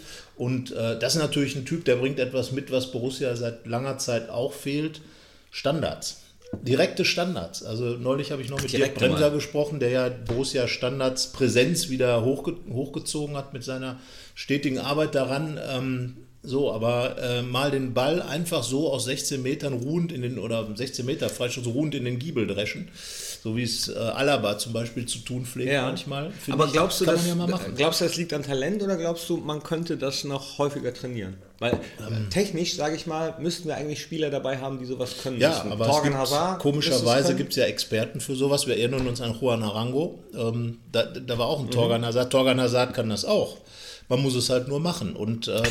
Und 0.46 0.72
äh, 0.72 0.98
das 0.98 1.16
ist 1.16 1.22
natürlich 1.22 1.56
ein 1.56 1.66
Typ, 1.66 1.86
der 1.86 1.98
bringt 1.98 2.18
etwas 2.20 2.52
mit, 2.54 2.72
was 2.72 2.92
Borussia 2.92 3.36
seit 3.36 3.68
langer 3.68 3.98
Zeit 4.00 4.30
auch 4.30 4.54
fehlt. 4.54 5.02
Standards. 5.52 6.22
Direkte 6.62 7.06
Standards. 7.06 7.64
Also 7.64 7.98
neulich 7.98 8.32
habe 8.32 8.42
ich 8.42 8.50
noch 8.50 8.62
mit 8.62 8.72
Dirk 8.72 8.96
Direkte 8.96 9.08
Bremser 9.08 9.32
gesprochen, 9.32 9.80
der 9.80 9.90
ja 9.90 10.10
Borussia 10.10 10.68
Standards 10.68 11.32
Präsenz 11.32 11.90
wieder 11.90 12.24
hochge 12.24 12.56
hochgezogen 12.72 13.36
hat 13.36 13.54
mit 13.54 13.64
seiner 13.64 14.00
stetigen 14.36 14.80
Arbeit 14.80 15.16
daran. 15.16 15.60
Ähm, 15.70 16.18
so, 16.46 16.74
aber 16.74 17.18
äh, 17.22 17.42
mal 17.42 17.72
den 17.72 17.94
Ball 17.94 18.22
einfach 18.22 18.64
so 18.64 18.92
aus 18.92 19.06
16 19.06 19.42
Metern 19.42 19.74
ruhend 19.74 20.12
in 20.12 20.22
den, 20.22 20.38
oder 20.38 20.68
16 20.76 21.06
Meter 21.06 21.30
Freistoß 21.30 21.68
ruhend 21.68 21.96
in 21.96 22.04
den 22.04 22.20
Giebel 22.20 22.48
dreschen, 22.48 22.90
so 23.44 23.58
wie 23.58 23.64
es 23.64 23.90
äh, 23.90 23.94
Alaba 23.98 24.58
zum 24.58 24.72
Beispiel 24.72 25.06
zu 25.06 25.20
tun 25.20 25.46
pflegt 25.46 25.70
Ja. 25.70 25.82
manchmal. 25.82 26.32
Aber 26.50 26.66
ich, 26.66 26.72
glaubst 26.72 27.02
du, 27.02 27.06
man 27.06 27.18
ja 27.28 27.60
glaubst 27.76 28.00
du, 28.00 28.06
das 28.06 28.16
liegt 28.16 28.32
an 28.32 28.42
Talent 28.42 28.82
oder 28.82 28.96
glaubst 28.96 29.28
du, 29.28 29.36
man 29.36 29.62
könnte 29.62 29.98
das 29.98 30.24
noch 30.24 30.60
häufiger 30.60 30.94
trainieren? 30.94 31.36
Weil 31.60 31.74
Ähm. 32.00 32.28
äh, 32.28 32.30
technisch, 32.30 32.76
sage 32.78 32.96
ich 32.96 33.06
mal, 33.06 33.36
müssten 33.42 33.68
wir 33.68 33.76
eigentlich 33.76 34.02
Spieler 34.02 34.30
dabei 34.30 34.60
haben, 34.60 34.80
die 34.80 34.86
sowas 34.86 35.16
können 35.22 35.42
Ja, 35.42 35.50
müssen. 35.50 35.74
aber 35.74 36.02
gibt, 36.04 36.16
Hazard 36.16 36.60
komischerweise 36.62 37.36
gibt 37.36 37.50
es 37.52 37.58
ja 37.58 37.66
Experten 37.66 38.22
für 38.22 38.36
sowas. 38.38 38.66
Wir 38.66 38.78
erinnern 38.78 39.06
uns 39.10 39.20
an 39.20 39.38
Juan 39.38 39.62
Arango. 39.62 40.20
Ähm, 40.34 40.80
da, 40.94 41.04
da 41.04 41.38
war 41.38 41.48
auch 41.48 41.60
ein 41.60 41.70
Torgan 41.70 42.06
Hazard. 42.06 42.32
Torgan 42.32 42.62
Hazard 42.62 42.94
kann 42.94 43.10
das 43.10 43.26
auch. 43.26 43.58
Man 44.08 44.22
muss 44.22 44.36
es 44.36 44.50
halt 44.50 44.70
nur 44.70 44.80
machen. 44.80 45.18
Und 45.18 45.50
ähm, 45.50 45.64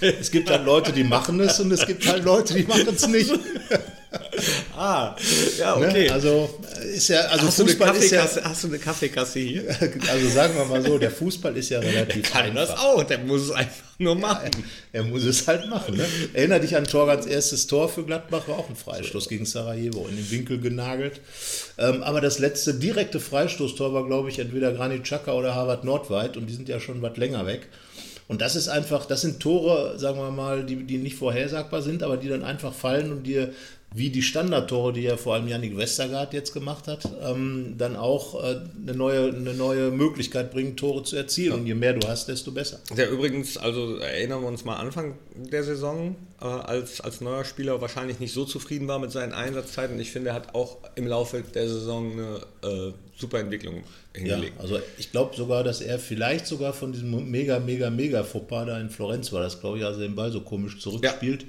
es 0.00 0.30
gibt 0.30 0.48
halt 0.50 0.64
Leute, 0.64 0.92
die 0.92 1.04
machen 1.04 1.40
es 1.40 1.60
und 1.60 1.70
es 1.72 1.86
gibt 1.86 2.06
halt 2.08 2.24
Leute, 2.24 2.54
die 2.54 2.62
machen 2.64 2.88
es 2.94 3.06
nicht. 3.06 3.30
Ah, 4.76 5.16
ja, 5.58 5.76
Ne? 5.78 5.88
okay. 5.88 6.10
Also 6.10 6.50
äh, 6.82 6.96
ist 6.96 7.08
ja, 7.08 7.20
also 7.22 7.46
hast, 7.46 7.60
Fußball 7.60 7.96
ist 7.96 8.10
ja, 8.10 8.28
hast 8.44 8.64
du 8.64 8.68
eine 8.68 8.78
Kaffeekasse 8.78 9.38
hier? 9.38 9.68
also 10.10 10.28
sagen 10.28 10.54
wir 10.56 10.64
mal 10.66 10.82
so, 10.82 10.98
der 10.98 11.10
Fußball 11.10 11.56
ist 11.56 11.70
ja 11.70 11.78
relativ 11.80 12.30
Kann 12.30 12.42
einfach. 12.46 12.68
das 12.68 12.78
auch, 12.78 13.02
der 13.04 13.18
muss 13.20 13.42
es 13.42 13.50
einfach 13.50 13.84
nur 13.98 14.14
machen. 14.14 14.50
Er 14.92 15.04
muss 15.04 15.24
es 15.24 15.46
halt 15.48 15.68
machen. 15.70 15.96
Ne? 15.96 16.04
Erinner 16.34 16.60
dich 16.60 16.76
an 16.76 16.84
Torgans 16.84 17.24
erstes 17.24 17.66
Tor 17.66 17.88
für 17.88 18.04
Gladbach, 18.04 18.46
war 18.48 18.58
auch 18.58 18.68
ein 18.68 18.76
Freistoß 18.76 19.28
gegen 19.28 19.46
Sarajevo, 19.46 20.06
in 20.08 20.16
den 20.16 20.30
Winkel 20.30 20.60
genagelt. 20.60 21.20
Ähm, 21.78 22.02
aber 22.02 22.20
das 22.20 22.38
letzte 22.38 22.74
direkte 22.74 23.18
Freistoßtor 23.20 23.94
war, 23.94 24.06
glaube 24.06 24.28
ich, 24.28 24.38
entweder 24.38 24.72
Granit 24.72 25.04
Xhaka 25.04 25.32
oder 25.32 25.54
Harvard 25.54 25.84
Nordweit 25.84 26.36
und 26.36 26.46
die 26.46 26.54
sind 26.54 26.68
ja 26.68 26.80
schon 26.80 27.00
was 27.00 27.16
länger 27.16 27.46
weg. 27.46 27.68
Und 28.28 28.40
das 28.40 28.56
ist 28.56 28.66
einfach, 28.68 29.06
das 29.06 29.20
sind 29.20 29.38
Tore, 29.38 29.98
sagen 29.98 30.18
wir 30.18 30.32
mal, 30.32 30.64
die, 30.66 30.82
die 30.84 30.98
nicht 30.98 31.14
vorhersagbar 31.16 31.80
sind, 31.80 32.02
aber 32.02 32.16
die 32.16 32.28
dann 32.28 32.42
einfach 32.42 32.74
fallen 32.74 33.12
und 33.12 33.22
dir 33.22 33.52
wie 33.96 34.10
die 34.10 34.20
Standardtore, 34.20 34.92
die 34.92 35.00
ja 35.02 35.16
vor 35.16 35.34
allem 35.34 35.48
Yannick 35.48 35.74
Westergaard 35.76 36.34
jetzt 36.34 36.52
gemacht 36.52 36.86
hat, 36.86 37.08
ähm, 37.22 37.76
dann 37.78 37.96
auch 37.96 38.34
äh, 38.44 38.60
eine, 38.82 38.94
neue, 38.94 39.28
eine 39.34 39.54
neue 39.54 39.90
Möglichkeit 39.90 40.50
bringen, 40.50 40.76
Tore 40.76 41.02
zu 41.02 41.16
erzielen. 41.16 41.52
Und 41.54 41.66
je 41.66 41.74
mehr 41.74 41.94
du 41.94 42.06
hast, 42.06 42.28
desto 42.28 42.52
besser. 42.52 42.78
Der 42.94 43.10
übrigens, 43.10 43.56
also 43.56 43.96
erinnern 43.96 44.42
wir 44.42 44.48
uns 44.48 44.66
mal 44.66 44.76
Anfang 44.76 45.14
der 45.34 45.64
Saison, 45.64 46.14
äh, 46.42 46.44
als, 46.44 47.00
als 47.00 47.22
neuer 47.22 47.44
Spieler 47.46 47.80
wahrscheinlich 47.80 48.20
nicht 48.20 48.34
so 48.34 48.44
zufrieden 48.44 48.86
war 48.86 48.98
mit 48.98 49.12
seinen 49.12 49.32
Einsatzzeiten. 49.32 49.98
Ich 49.98 50.10
finde, 50.10 50.28
er 50.30 50.34
hat 50.34 50.54
auch 50.54 50.76
im 50.94 51.06
Laufe 51.06 51.42
der 51.54 51.66
Saison 51.66 52.12
eine 52.12 52.36
äh, 52.62 52.92
super 53.18 53.38
Entwicklung 53.38 53.76
Ja, 54.14 54.20
hingelegt. 54.34 54.60
also 54.60 54.78
ich 54.98 55.10
glaube 55.10 55.34
sogar, 55.34 55.64
dass 55.64 55.80
er 55.80 55.98
vielleicht 55.98 56.46
sogar 56.46 56.74
von 56.74 56.92
diesem 56.92 57.30
mega, 57.30 57.60
mega, 57.60 57.88
mega 57.88 58.24
Fauxpas 58.24 58.66
da 58.66 58.78
in 58.78 58.90
Florenz 58.90 59.32
war, 59.32 59.40
das 59.42 59.58
glaube 59.58 59.78
ich, 59.78 59.84
als 59.86 59.96
er 59.96 60.02
den 60.02 60.14
Ball 60.14 60.30
so 60.30 60.42
komisch 60.42 60.78
zurückspielt, 60.80 61.46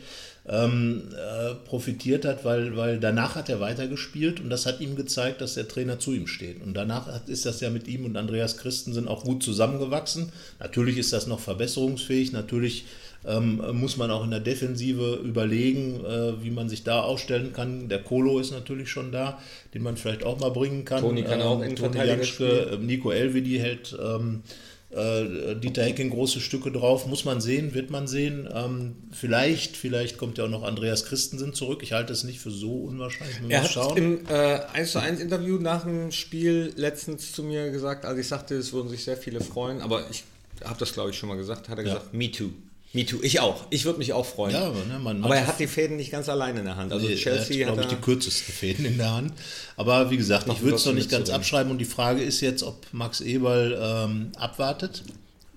ähm, 0.49 1.03
äh, 1.13 1.55
profitiert 1.65 2.23
hat, 2.25 2.45
weil, 2.45 2.77
weil 2.77 2.99
danach 2.99 3.35
hat 3.35 3.49
er 3.49 3.59
weitergespielt 3.59 4.39
und 4.39 4.49
das 4.49 4.65
hat 4.65 4.79
ihm 4.79 4.95
gezeigt, 4.95 5.41
dass 5.41 5.55
der 5.55 5.67
Trainer 5.67 5.99
zu 5.99 6.13
ihm 6.13 6.27
steht. 6.27 6.61
Und 6.63 6.73
danach 6.73 7.07
hat, 7.07 7.27
ist 7.27 7.45
das 7.45 7.59
ja 7.59 7.69
mit 7.69 7.87
ihm 7.87 8.05
und 8.05 8.15
Andreas 8.15 8.57
Christensen 8.57 9.07
auch 9.07 9.23
gut 9.23 9.43
zusammengewachsen. 9.43 10.31
Natürlich 10.59 10.97
ist 10.97 11.11
das 11.11 11.27
noch 11.27 11.39
verbesserungsfähig, 11.39 12.31
natürlich 12.31 12.85
ähm, 13.25 13.61
muss 13.73 13.97
man 13.97 14.09
auch 14.09 14.23
in 14.23 14.31
der 14.31 14.39
Defensive 14.39 15.19
überlegen, 15.23 16.05
äh, 16.05 16.41
wie 16.41 16.51
man 16.51 16.69
sich 16.69 16.83
da 16.83 17.01
aufstellen 17.01 17.51
kann. 17.51 17.89
Der 17.89 17.99
Kolo 17.99 18.39
ist 18.39 18.51
natürlich 18.51 18.89
schon 18.89 19.11
da, 19.11 19.39
den 19.73 19.83
man 19.83 19.97
vielleicht 19.97 20.23
auch 20.23 20.39
mal 20.39 20.51
bringen 20.51 20.85
kann. 20.85 21.01
Toni 21.01 21.23
kann 21.23 21.41
auch 21.41 21.61
Ähm, 21.61 21.75
Toni 21.75 21.97
Innenverteidiger 21.97 22.15
Janschke, 22.15 22.69
ähm, 22.73 22.85
Nico 22.85 23.11
Elvedi 23.11 23.57
hält 23.57 23.97
ähm, 24.01 24.43
äh, 24.89 25.55
Dieter 25.55 25.83
Hecking 25.83 26.09
große 26.09 26.39
Stücke 26.39 26.71
drauf. 26.71 27.07
Muss 27.07 27.25
man 27.25 27.41
sehen, 27.41 27.73
wird 27.73 27.89
man 27.89 28.07
sehen. 28.07 28.47
Ähm, 28.53 28.95
vielleicht, 29.11 29.75
vielleicht 29.75 30.17
kommt 30.17 30.37
ja 30.37 30.45
auch 30.45 30.49
noch 30.49 30.63
Andreas 30.63 31.05
Christensen 31.05 31.53
zurück. 31.53 31.83
Ich 31.83 31.91
halte 31.93 32.13
es 32.13 32.23
nicht 32.23 32.39
für 32.39 32.51
so 32.51 32.71
unwahrscheinlich. 32.71 33.37
Er 33.49 33.63
hat 33.63 33.71
schauen. 33.71 33.97
im 33.97 34.27
äh, 34.27 34.59
1 34.73 34.91
zu 34.91 34.99
1 34.99 35.19
Interview 35.19 35.57
nach 35.57 35.83
dem 35.83 36.11
Spiel 36.11 36.73
letztens 36.75 37.33
zu 37.33 37.43
mir 37.43 37.69
gesagt, 37.71 38.05
als 38.05 38.17
ich 38.19 38.27
sagte, 38.27 38.55
es 38.55 38.71
würden 38.71 38.89
sich 38.89 39.03
sehr 39.03 39.17
viele 39.17 39.41
freuen, 39.41 39.81
aber 39.81 40.09
ich 40.09 40.23
habe 40.63 40.79
das 40.79 40.93
glaube 40.93 41.09
ich 41.11 41.17
schon 41.17 41.29
mal 41.29 41.37
gesagt, 41.37 41.69
hat 41.69 41.77
er 41.77 41.85
ja. 41.85 41.93
gesagt, 41.93 42.13
me 42.13 42.31
too. 42.31 42.51
Me 42.93 43.05
too, 43.05 43.19
ich 43.21 43.39
auch. 43.41 43.65
Ich 43.69 43.85
würde 43.85 43.99
mich 43.99 44.13
auch 44.13 44.25
freuen. 44.25 44.53
Ja, 44.53 44.67
aber, 44.67 44.85
ne, 44.85 44.97
man, 44.99 45.23
aber 45.23 45.35
er 45.35 45.45
hat 45.45 45.59
die 45.59 45.67
Fäden 45.67 45.97
nicht 45.97 46.09
ganz 46.09 46.29
alleine 46.29 46.59
in 46.59 46.65
der 46.65 46.77
Hand. 46.77 46.93
Also 46.93 47.05
nee, 47.05 47.15
Chelsea 47.15 47.67
hat, 47.67 47.73
glaube 47.73 47.81
ich, 47.81 47.95
die 47.95 48.01
kürzesten 48.01 48.53
Fäden 48.53 48.85
in 48.85 48.97
der 48.97 49.11
Hand. 49.11 49.33
Aber 49.75 50.09
wie 50.09 50.17
gesagt, 50.17 50.47
ich 50.47 50.61
würde 50.61 50.77
es 50.77 50.85
noch 50.85 50.93
nicht 50.93 51.09
ganz 51.09 51.29
abschreiben. 51.29 51.71
Und 51.71 51.79
die 51.79 51.85
Frage 51.85 52.23
ist 52.23 52.39
jetzt, 52.41 52.63
ob 52.63 52.87
Max 52.93 53.19
Eberl 53.19 53.77
ähm, 53.79 54.31
abwartet, 54.37 55.03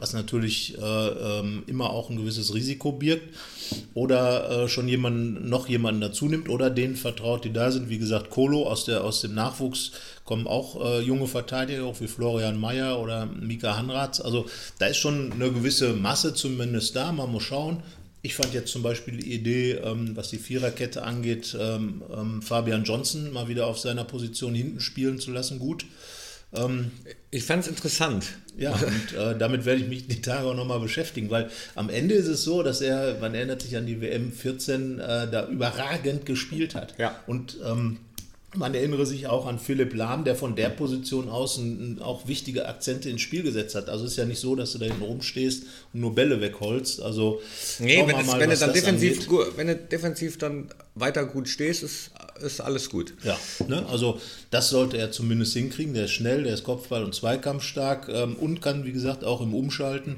was 0.01 0.13
natürlich 0.15 0.77
äh, 0.79 0.81
ähm, 0.81 1.63
immer 1.69 1.91
auch 1.91 2.11
ein 2.11 2.17
gewisses 2.17 2.53
Risiko 2.53 2.91
birgt, 2.91 3.29
oder 3.95 4.65
äh, 4.65 4.69
schon 4.69 4.89
jemanden, 4.89 5.49
noch 5.49 5.69
jemanden 5.69 6.01
dazu 6.01 6.27
nimmt 6.27 6.49
oder 6.49 6.71
denen 6.71 6.97
vertraut, 6.97 7.45
die 7.45 7.53
da 7.53 7.71
sind. 7.71 7.89
Wie 7.89 7.99
gesagt, 7.99 8.31
Kolo 8.31 8.67
aus, 8.67 8.85
der, 8.85 9.05
aus 9.05 9.21
dem 9.21 9.35
Nachwuchs 9.35 9.93
kommen 10.25 10.47
auch 10.47 10.85
äh, 10.85 11.01
junge 11.01 11.27
Verteidiger, 11.27 11.85
auch 11.85 12.01
wie 12.01 12.07
Florian 12.07 12.59
Mayer 12.59 12.99
oder 12.99 13.27
Mika 13.27 13.77
Hanratz. 13.77 14.21
Also 14.21 14.47
da 14.79 14.87
ist 14.87 14.99
schon 14.99 15.33
eine 15.33 15.51
gewisse 15.51 15.93
Masse 15.93 16.35
zumindest 16.35 16.97
da. 16.97 17.13
Man 17.13 17.31
muss 17.31 17.43
schauen. 17.43 17.83
Ich 18.23 18.35
fand 18.35 18.53
jetzt 18.53 18.71
zum 18.71 18.83
Beispiel 18.83 19.17
die 19.17 19.33
Idee, 19.33 19.73
ähm, 19.73 20.15
was 20.15 20.29
die 20.29 20.39
Viererkette 20.39 21.03
angeht, 21.03 21.57
ähm, 21.59 22.03
ähm, 22.15 22.43
Fabian 22.43 22.85
Johnson 22.85 23.33
mal 23.33 23.49
wieder 23.49 23.67
auf 23.67 23.79
seiner 23.79 24.05
Position 24.05 24.55
hinten 24.55 24.81
spielen 24.81 25.19
zu 25.19 25.31
lassen, 25.31 25.59
gut. 25.59 25.87
Ähm, 26.55 26.91
ich 27.31 27.45
fand 27.45 27.63
es 27.63 27.69
interessant. 27.69 28.27
Ja, 28.57 28.73
und 28.73 29.17
äh, 29.17 29.39
damit 29.39 29.65
werde 29.65 29.81
ich 29.81 29.89
mich 29.89 30.07
die 30.09 30.21
Tage 30.21 30.47
auch 30.47 30.55
nochmal 30.55 30.81
beschäftigen, 30.81 31.31
weil 31.31 31.49
am 31.77 31.89
Ende 31.89 32.15
ist 32.15 32.27
es 32.27 32.43
so, 32.43 32.63
dass 32.63 32.81
er, 32.81 33.19
man 33.21 33.35
erinnert 33.35 33.63
sich 33.63 33.77
an 33.77 33.87
die 33.87 34.01
WM 34.01 34.33
14, 34.33 34.99
äh, 34.99 35.31
da 35.31 35.47
überragend 35.47 36.27
gespielt 36.27 36.75
hat. 36.75 36.95
Ja. 36.99 37.19
Und 37.27 37.59
ähm, 37.65 37.99
man 38.57 38.75
erinnere 38.75 39.07
sich 39.07 39.29
auch 39.29 39.47
an 39.47 39.59
Philipp 39.59 39.95
Lahm, 39.95 40.25
der 40.25 40.35
von 40.35 40.57
der 40.57 40.71
Position 40.71 41.29
aus 41.29 41.61
auch 42.01 42.27
wichtige 42.27 42.67
Akzente 42.67 43.09
ins 43.09 43.21
Spiel 43.21 43.43
gesetzt 43.43 43.77
hat. 43.77 43.89
Also 43.89 44.05
es 44.05 44.13
ist 44.13 44.17
ja 44.17 44.25
nicht 44.25 44.41
so, 44.41 44.57
dass 44.57 44.73
du 44.73 44.79
da 44.79 44.87
hinten 44.87 45.03
rumstehst 45.03 45.65
und 45.93 46.01
nur 46.01 46.15
Bälle 46.15 46.41
wegholst. 46.41 47.01
Also 47.01 47.41
nee, 47.79 48.03
wenn, 48.05 48.17
es, 48.17 48.27
mal, 48.27 48.41
wenn, 48.41 48.51
du 48.51 48.57
dann 48.57 48.73
defensiv, 48.73 49.29
wenn 49.57 49.69
du 49.69 49.77
defensiv 49.77 50.39
dann 50.39 50.69
weiter 50.97 51.25
gut 51.27 51.49
stehst, 51.49 51.85
ist, 51.85 52.11
ist 52.45 52.61
alles 52.61 52.91
gut. 52.91 53.15
Ja, 53.23 53.39
ne? 53.69 53.87
also 53.89 54.21
das 54.51 54.71
sollte 54.71 54.99
er 54.99 55.13
zumindest 55.13 55.53
hinkriegen. 55.53 55.95
Der 55.95 56.07
ist 56.07 56.13
schnell, 56.13 56.43
der 56.43 56.55
ist 56.55 56.65
Kopfball- 56.65 57.05
und 57.05 57.15
Zweikampfstark 57.15 58.09
ähm, 58.09 58.35
und 58.35 58.61
kann, 58.61 58.85
wie 58.85 58.93
gesagt, 58.93 59.23
auch 59.23 59.41
im 59.41 59.55
Umschalten. 59.55 60.17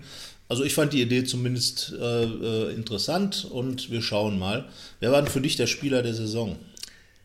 Also 0.48 0.64
ich 0.64 0.74
fand 0.74 0.92
die 0.92 1.00
Idee 1.00 1.24
zumindest 1.24 1.94
äh, 1.98 2.24
äh, 2.24 2.74
interessant 2.74 3.46
und 3.50 3.90
wir 3.90 4.02
schauen 4.02 4.38
mal. 4.38 4.66
Wer 5.00 5.12
war 5.12 5.22
denn 5.22 5.30
für 5.30 5.40
dich 5.40 5.56
der 5.56 5.66
Spieler 5.66 6.02
der 6.02 6.14
Saison? 6.14 6.56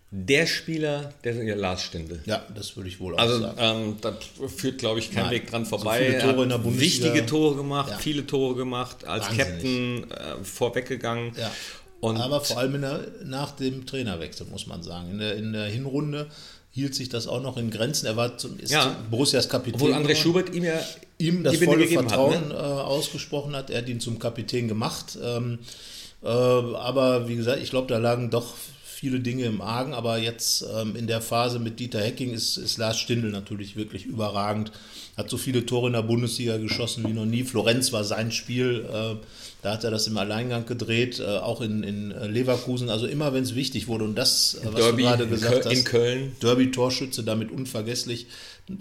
Der 0.10 0.46
Spieler, 0.48 1.14
der 1.24 1.44
ja, 1.44 1.56
Lars 1.56 1.84
Stindl. 1.84 2.22
Ja, 2.26 2.46
das 2.56 2.78
würde 2.78 2.90
ich 2.90 3.00
wohl 3.00 3.16
auch 3.16 3.20
also, 3.20 3.40
sagen. 3.40 3.60
Also 3.60 3.82
ähm, 3.82 3.98
da 4.02 4.18
führt, 4.48 4.78
glaube 4.78 5.00
ich, 5.00 5.12
kein 5.12 5.24
Nein. 5.24 5.34
Weg 5.34 5.50
dran 5.50 5.66
vorbei. 5.66 6.00
So 6.00 6.06
viele 6.06 6.20
Tore 6.20 6.44
in 6.44 6.50
der 6.50 6.58
Bundesliga. 6.60 7.06
Wichtige 7.06 7.26
Tore 7.26 7.56
gemacht, 7.56 7.92
ja. 7.92 7.98
viele 7.98 8.26
Tore 8.26 8.56
gemacht, 8.56 9.06
als 9.06 9.26
Wahnsinnig. 9.26 9.48
Captain 9.48 10.12
äh, 10.12 10.44
vorweggegangen. 10.44 11.34
Ja. 11.38 11.52
Und 12.00 12.18
Aber 12.18 12.42
vor 12.42 12.60
allem 12.60 12.80
der, 12.80 13.02
nach 13.26 13.52
dem 13.52 13.86
Trainerwechsel, 13.86 14.48
muss 14.48 14.68
man 14.68 14.84
sagen. 14.84 15.12
In 15.12 15.20
der, 15.20 15.36
in 15.36 15.52
der 15.52 15.66
Hinrunde 15.66 16.28
hielt 16.72 16.94
sich 16.96 17.10
das 17.10 17.28
auch 17.28 17.42
noch 17.42 17.58
in 17.58 17.72
Grenzen. 17.72 18.06
Er 18.06 18.16
war 18.16 18.38
zum, 18.38 18.60
ist 18.60 18.72
ja. 18.72 18.96
Borussias 19.10 19.50
Kapitän. 19.50 19.82
Obwohl 19.82 19.94
André 19.94 20.16
Schubert 20.16 20.54
ihm 20.54 20.64
ja 20.64 20.80
ihm 21.18 21.44
das 21.44 21.58
volle 21.58 21.88
Vertrauen 21.88 22.36
hat, 22.36 22.48
ne? 22.50 22.54
äh, 22.54 22.58
ausgesprochen 22.58 23.56
hat. 23.56 23.72
Er 23.72 23.80
hat 23.80 23.90
ihn 23.90 24.00
zum 24.00 24.20
Kapitän 24.20 24.68
gemacht. 24.68 25.18
Ähm, 25.22 25.60
äh, 26.24 26.28
aber 26.28 27.28
wie 27.28 27.36
gesagt, 27.36 27.62
ich 27.62 27.72
glaube, 27.72 27.88
da 27.88 27.98
lagen 27.98 28.30
doch 28.30 28.54
viele 28.98 29.20
Dinge 29.20 29.44
im 29.44 29.62
Argen, 29.62 29.94
aber 29.94 30.18
jetzt 30.18 30.66
ähm, 30.76 30.96
in 30.96 31.06
der 31.06 31.22
Phase 31.22 31.60
mit 31.60 31.80
Dieter 31.80 32.02
Hecking 32.02 32.34
ist, 32.34 32.58
ist 32.58 32.80
Lars 32.80 32.98
Stindl 32.98 33.30
natürlich 33.30 33.76
wirklich 33.76 34.06
überragend. 34.06 34.72
Hat 35.16 35.30
so 35.30 35.38
viele 35.38 35.68
Tore 35.68 35.88
in 35.88 35.94
der 35.94 36.02
Bundesliga 36.02 36.58
geschossen 36.58 37.04
wie 37.08 37.14
noch 37.14 37.26
nie. 37.26 37.44
Florenz 37.44 37.94
war 37.94 38.04
sein 38.04 38.32
Spiel. 38.32 38.88
Äh, 38.92 39.24
da 39.62 39.74
hat 39.74 39.84
er 39.84 39.92
das 39.92 40.08
im 40.08 40.18
Alleingang 40.18 40.66
gedreht, 40.66 41.20
äh, 41.20 41.26
auch 41.26 41.62
in, 41.62 41.84
in 41.84 42.12
äh, 42.12 42.26
Leverkusen. 42.26 42.90
Also 42.90 43.06
immer, 43.06 43.34
wenn 43.34 43.44
es 43.44 43.54
wichtig 43.54 43.88
wurde. 43.88 44.04
Und 44.04 44.16
das, 44.16 44.56
äh, 44.56 44.66
was 44.66 44.76
Derby, 44.76 45.04
du 45.04 45.08
gerade 45.10 45.28
gesagt 45.28 45.66
hast, 45.66 45.74
in 45.74 45.84
Köln. 45.84 46.36
Derby-Torschütze, 46.42 47.24
damit 47.24 47.52
unvergesslich. 47.52 48.26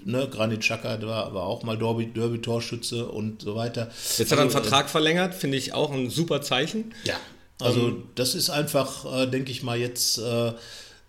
Ne, 0.06 0.28
Granit 0.30 0.60
Xhaka 0.60 1.00
war 1.02 1.26
aber 1.26 1.42
auch 1.42 1.62
mal 1.62 1.76
Derby-Torschütze 1.76 3.06
und 3.06 3.42
so 3.42 3.54
weiter. 3.54 3.90
Jetzt 4.16 4.32
hat 4.32 4.38
er 4.38 4.44
einen 4.44 4.48
also, 4.48 4.62
Vertrag 4.62 4.88
verlängert, 4.88 5.34
finde 5.34 5.58
ich 5.58 5.74
auch 5.74 5.92
ein 5.92 6.08
super 6.08 6.40
Zeichen. 6.40 6.94
Ja, 7.04 7.16
also 7.60 7.88
ähm, 7.88 8.02
das 8.14 8.34
ist 8.34 8.50
einfach, 8.50 9.22
äh, 9.22 9.26
denke 9.26 9.50
ich 9.50 9.62
mal, 9.62 9.78
jetzt, 9.78 10.18
äh, 10.18 10.48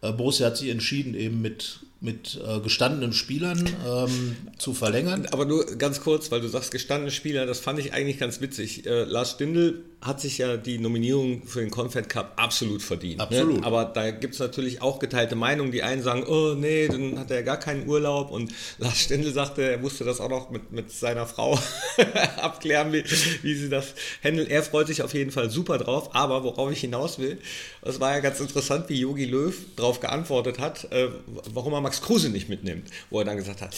äh, 0.01 0.12
Borussia 0.12 0.48
hat 0.48 0.58
sich 0.58 0.70
entschieden, 0.70 1.13
eben 1.13 1.42
mit 1.42 1.80
mit 2.00 2.39
äh, 2.46 2.60
gestandenen 2.60 3.12
Spielern 3.12 3.68
ähm, 3.88 4.38
zu 4.58 4.74
verlängern. 4.74 5.27
Aber 5.32 5.46
nur 5.46 5.66
ganz 5.77 6.01
kurz, 6.01 6.30
weil 6.32 6.42
du 6.42 6.48
sagst 6.48 6.72
gestandene 6.72 7.12
Spieler, 7.12 7.46
das 7.46 7.60
fand 7.60 7.80
ich 7.80 7.94
eigentlich 7.94 8.20
ganz 8.20 8.39
witzig. 8.39 8.86
Äh, 8.86 9.04
Lars 9.06 9.32
Stindl 9.32 9.84
hat 10.00 10.22
sich 10.22 10.38
ja 10.38 10.58
die 10.58 10.77
Nominierung 10.77 11.42
für 11.48 11.60
den 11.60 11.72
Confed 11.72 12.08
Cup 12.08 12.34
absolut 12.36 12.84
verdient. 12.84 13.18
Ne? 13.18 13.24
Absolut. 13.24 13.62
Ne? 13.62 13.66
Aber 13.66 13.86
da 13.86 14.12
gibt 14.12 14.36
es 14.36 14.39
natürlich 14.39 14.82
auch 14.82 15.00
geteilte 15.00 15.36
Meinungen. 15.36 15.72
Die 15.72 15.82
einen 15.82 16.04
sagen, 16.04 16.24
oh 16.27 16.54
nee, 16.54 16.88
dann 16.88 17.18
hat 17.18 17.32
er 17.32 17.42
gar 17.42 17.58
keinen 17.58 17.88
Urlaub. 17.88 18.30
Und 18.30 18.54
Lars 18.77 19.00
Stindl 19.00 19.34
sagte, 19.34 19.63
er 19.63 19.77
musste 19.80 20.04
das 20.04 20.20
auch 20.20 20.30
noch 20.30 20.51
mit, 20.51 20.72
mit 20.72 20.92
seiner 20.92 21.25
Frau 21.25 21.60
abklären, 22.38 22.94
wie, 22.94 23.04
wie 23.42 23.56
sie 23.56 23.70
das 23.70 23.96
handeln. 24.24 24.48
Er 24.48 24.62
freut 24.62 24.88
sich 24.88 25.01
auf 25.01 25.16
jeden 25.16 25.32
Fall 25.32 25.50
super 25.50 25.80
drauf. 25.80 26.13
Aber 26.16 26.44
worauf 26.44 26.72
ich 26.72 26.82
hinaus 26.82 27.18
will, 27.18 27.39
das 27.82 28.00
war 28.00 28.13
ja 28.13 28.20
ganz 28.20 28.39
interessant, 28.39 28.89
wie 28.89 29.00
Yogi 29.00 29.25
Löw 29.25 29.56
darauf 29.75 30.00
geantwortet 30.00 30.60
hat, 30.60 30.92
äh, 30.92 31.08
warum 31.51 31.74
er 31.74 31.82
Max 31.82 32.01
Kruse 32.01 32.30
nicht 32.30 32.50
mitnimmt, 32.50 32.88
wo 33.10 33.20
er 33.20 33.25
dann 33.25 33.38
gesagt 33.38 33.62
hat, 33.62 33.75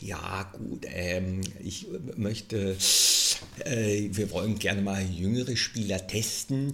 ja 0.00 0.50
gut, 0.54 0.86
ähm, 0.86 1.42
ich 1.62 1.86
möchte, 2.16 2.76
äh, 3.64 4.08
wir 4.10 4.30
wollen 4.30 4.58
gerne 4.58 4.80
mal 4.80 5.02
jüngere 5.02 5.49
Spieler 5.56 6.06
testen 6.06 6.72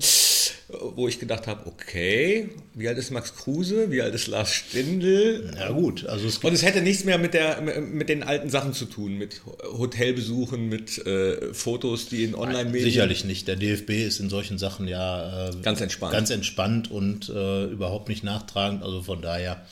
wo 0.69 1.07
ich 1.07 1.21
gedacht 1.21 1.47
habe, 1.47 1.67
okay, 1.67 2.51
wie 2.75 2.89
alt 2.89 2.99
ist 2.99 3.13
Max 3.13 3.37
Kruse, 3.37 3.91
wie 3.91 4.03
alt 4.03 4.15
ist 4.15 4.27
Lars 4.27 4.53
Stindl? 4.53 5.53
Na 5.55 5.71
gut, 5.71 6.07
also 6.07 6.27
es 6.27 6.39
Und 6.39 6.53
es 6.53 6.65
hätte 6.65 6.83
nichts 6.83 7.05
mehr 7.05 7.19
mit, 7.19 7.35
der, 7.35 7.61
mit 7.61 8.09
den 8.09 8.25
alten 8.25 8.51
Sachen 8.51 8.73
zu 8.73 8.87
tun, 8.87 9.17
mit 9.17 9.43
Hotelbesuchen, 9.63 10.69
mit 10.69 10.99
äh, 11.07 11.55
Fotos, 11.55 12.09
die 12.09 12.25
in 12.25 12.35
Online-Medien... 12.35 12.85
Sicherlich 12.85 13.25
nicht, 13.25 13.47
der 13.47 13.57
DFB 13.57 13.91
ist 13.91 14.19
in 14.19 14.29
solchen 14.29 14.59
Sachen 14.59 14.89
ja... 14.89 15.51
Äh, 15.51 15.53
ganz 15.63 15.81
entspannt. 15.81 16.13
Ganz 16.13 16.31
entspannt 16.31 16.91
und 16.91 17.29
äh, 17.29 17.67
überhaupt 17.67 18.09
nicht 18.09 18.25
nachtragend, 18.25 18.83
also 18.83 19.03
von 19.03 19.23
daher... 19.23 19.65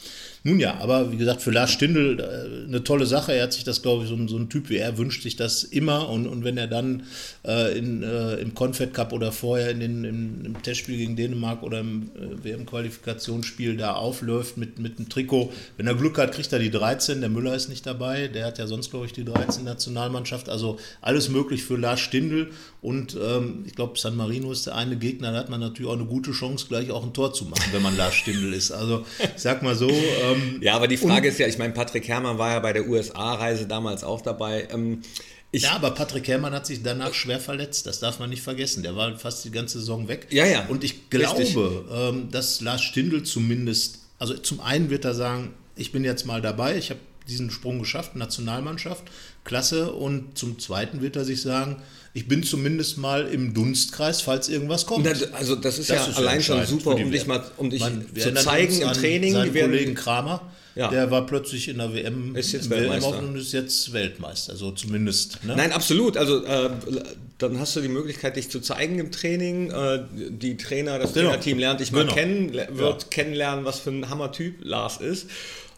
Nun 0.46 0.60
ja, 0.60 0.78
aber 0.78 1.10
wie 1.10 1.16
gesagt, 1.16 1.40
für 1.40 1.50
Lars 1.50 1.70
Stindl 1.70 2.20
äh, 2.20 2.68
eine 2.68 2.84
tolle 2.84 3.06
Sache. 3.06 3.32
Er 3.32 3.44
hat 3.44 3.54
sich 3.54 3.64
das, 3.64 3.80
glaube 3.80 4.04
ich, 4.04 4.10
so, 4.10 4.28
so, 4.28 4.36
ein 4.36 4.50
Typ 4.50 4.68
wie 4.68 4.76
er 4.76 4.98
wünscht 4.98 5.22
sich 5.22 5.36
das 5.36 5.64
immer. 5.64 6.10
Und, 6.10 6.26
und 6.26 6.44
wenn 6.44 6.58
er 6.58 6.66
dann 6.66 7.04
äh, 7.46 7.78
in, 7.78 8.02
äh, 8.02 8.34
im 8.34 8.54
Confed 8.54 8.92
Cup 8.92 9.14
oder 9.14 9.32
vorher 9.32 9.70
in 9.70 9.80
den, 9.80 10.04
im, 10.04 10.44
im 10.44 10.62
Testspiel 10.62 10.98
gegen 10.98 11.16
Dänemark 11.16 11.62
oder 11.62 11.80
im 11.80 12.10
äh, 12.14 12.44
WM-Qualifikationsspiel 12.44 13.78
da 13.78 13.94
aufläuft 13.94 14.58
mit, 14.58 14.78
mit 14.78 14.98
einem 14.98 15.08
Trikot, 15.08 15.50
wenn 15.78 15.86
er 15.86 15.94
Glück 15.94 16.18
hat, 16.18 16.32
kriegt 16.32 16.52
er 16.52 16.58
die 16.58 16.70
13. 16.70 17.22
Der 17.22 17.30
Müller 17.30 17.54
ist 17.54 17.70
nicht 17.70 17.86
dabei. 17.86 18.28
Der 18.28 18.44
hat 18.44 18.58
ja 18.58 18.66
sonst, 18.66 18.90
glaube 18.90 19.06
ich, 19.06 19.14
die 19.14 19.24
13 19.24 19.64
Nationalmannschaft. 19.64 20.50
Also 20.50 20.78
alles 21.00 21.30
möglich 21.30 21.64
für 21.64 21.78
Lars 21.78 22.00
Stindl. 22.00 22.50
Und 22.84 23.16
ähm, 23.18 23.64
ich 23.66 23.74
glaube, 23.74 23.98
San 23.98 24.14
Marino 24.14 24.52
ist 24.52 24.66
der 24.66 24.74
eine 24.74 24.98
Gegner. 24.98 25.32
Da 25.32 25.38
hat 25.38 25.48
man 25.48 25.58
natürlich 25.58 25.90
auch 25.90 25.96
eine 25.96 26.04
gute 26.04 26.32
Chance, 26.32 26.66
gleich 26.68 26.90
auch 26.90 27.02
ein 27.02 27.14
Tor 27.14 27.32
zu 27.32 27.46
machen, 27.46 27.64
wenn 27.72 27.80
man 27.80 27.96
Lars 27.96 28.14
Stindl 28.14 28.52
ist. 28.52 28.72
Also 28.72 29.06
ich 29.20 29.40
sag 29.40 29.62
mal 29.62 29.74
so. 29.74 29.88
Ähm, 29.88 30.58
ja, 30.60 30.76
aber 30.76 30.86
die 30.86 30.98
Frage 30.98 31.28
ist 31.28 31.38
ja, 31.38 31.46
ich 31.46 31.56
meine, 31.56 31.72
Patrick 31.72 32.06
Herrmann 32.06 32.36
war 32.36 32.50
ja 32.50 32.60
bei 32.60 32.74
der 32.74 32.86
USA-Reise 32.86 33.66
damals 33.66 34.04
auch 34.04 34.20
dabei. 34.20 34.68
Ähm, 34.70 35.00
ja, 35.50 35.70
aber 35.70 35.92
Patrick 35.92 36.28
Herrmann 36.28 36.52
hat 36.52 36.66
sich 36.66 36.82
danach 36.82 37.14
schwer 37.14 37.40
verletzt. 37.40 37.86
Das 37.86 38.00
darf 38.00 38.18
man 38.18 38.28
nicht 38.28 38.42
vergessen. 38.42 38.82
Der 38.82 38.94
war 38.94 39.16
fast 39.16 39.46
die 39.46 39.50
ganze 39.50 39.78
Saison 39.78 40.06
weg. 40.06 40.26
Ja, 40.28 40.44
ja. 40.44 40.66
Und 40.68 40.84
ich 40.84 41.08
glaube, 41.08 41.86
ähm, 41.90 42.28
dass 42.30 42.60
Lars 42.60 42.82
Stindl 42.82 43.22
zumindest, 43.22 44.00
also 44.18 44.34
zum 44.34 44.60
einen 44.60 44.90
wird 44.90 45.06
er 45.06 45.14
sagen, 45.14 45.54
ich 45.76 45.92
bin 45.92 46.04
jetzt 46.04 46.26
mal 46.26 46.40
dabei, 46.40 46.76
ich 46.76 46.90
habe 46.90 47.00
diesen 47.28 47.50
Sprung 47.50 47.78
geschafft, 47.78 48.16
Nationalmannschaft, 48.16 49.04
klasse. 49.44 49.92
Und 49.92 50.36
zum 50.36 50.58
Zweiten 50.58 51.00
wird 51.00 51.16
er 51.16 51.24
sich 51.24 51.42
sagen, 51.42 51.76
ich 52.12 52.28
bin 52.28 52.42
zumindest 52.42 52.98
mal 52.98 53.26
im 53.26 53.54
Dunstkreis, 53.54 54.20
falls 54.20 54.48
irgendwas 54.48 54.86
kommt. 54.86 55.06
also 55.32 55.56
das 55.56 55.78
ist 55.78 55.90
das 55.90 56.06
ja 56.06 56.10
ist 56.10 56.16
allein 56.18 56.42
schon 56.42 56.64
super, 56.66 56.94
um 56.94 57.10
dich 57.10 57.26
mal 57.26 57.42
um 57.56 57.70
dich 57.70 57.80
Man, 57.80 58.06
zu 58.14 58.34
zeigen 58.34 58.80
im 58.80 58.92
Training. 58.92 59.32
Seinen 59.32 59.52
Kollegen 59.52 59.94
Kramer, 59.94 60.52
ja. 60.76 60.88
der 60.88 61.10
war 61.10 61.26
plötzlich 61.26 61.68
in 61.68 61.78
der 61.78 61.92
WM 61.92 62.36
ist 62.36 62.52
jetzt 62.52 62.70
Weltmeister. 62.70 63.18
und 63.18 63.36
ist 63.36 63.52
jetzt 63.52 63.92
Weltmeister, 63.92 64.54
so 64.54 64.70
zumindest. 64.70 65.42
Ne? 65.44 65.56
Nein, 65.56 65.72
absolut. 65.72 66.16
Also 66.16 66.44
äh, 66.44 66.70
dann 67.38 67.58
hast 67.58 67.74
du 67.74 67.80
die 67.80 67.88
Möglichkeit, 67.88 68.36
dich 68.36 68.48
zu 68.48 68.60
zeigen 68.60 69.00
im 69.00 69.10
Training. 69.10 69.70
Äh, 69.70 70.04
die 70.14 70.56
Trainer, 70.56 71.00
das 71.00 71.14
genau. 71.14 71.30
Trainerteam 71.30 71.58
lernt 71.58 71.80
dich 71.80 71.90
mal 71.90 72.02
genau. 72.02 72.14
kennen, 72.14 72.52
wird 72.52 73.02
ja. 73.02 73.08
kennenlernen, 73.10 73.64
was 73.64 73.80
für 73.80 73.90
ein 73.90 74.08
Hammertyp 74.08 74.58
Lars 74.62 74.98
ist. 74.98 75.26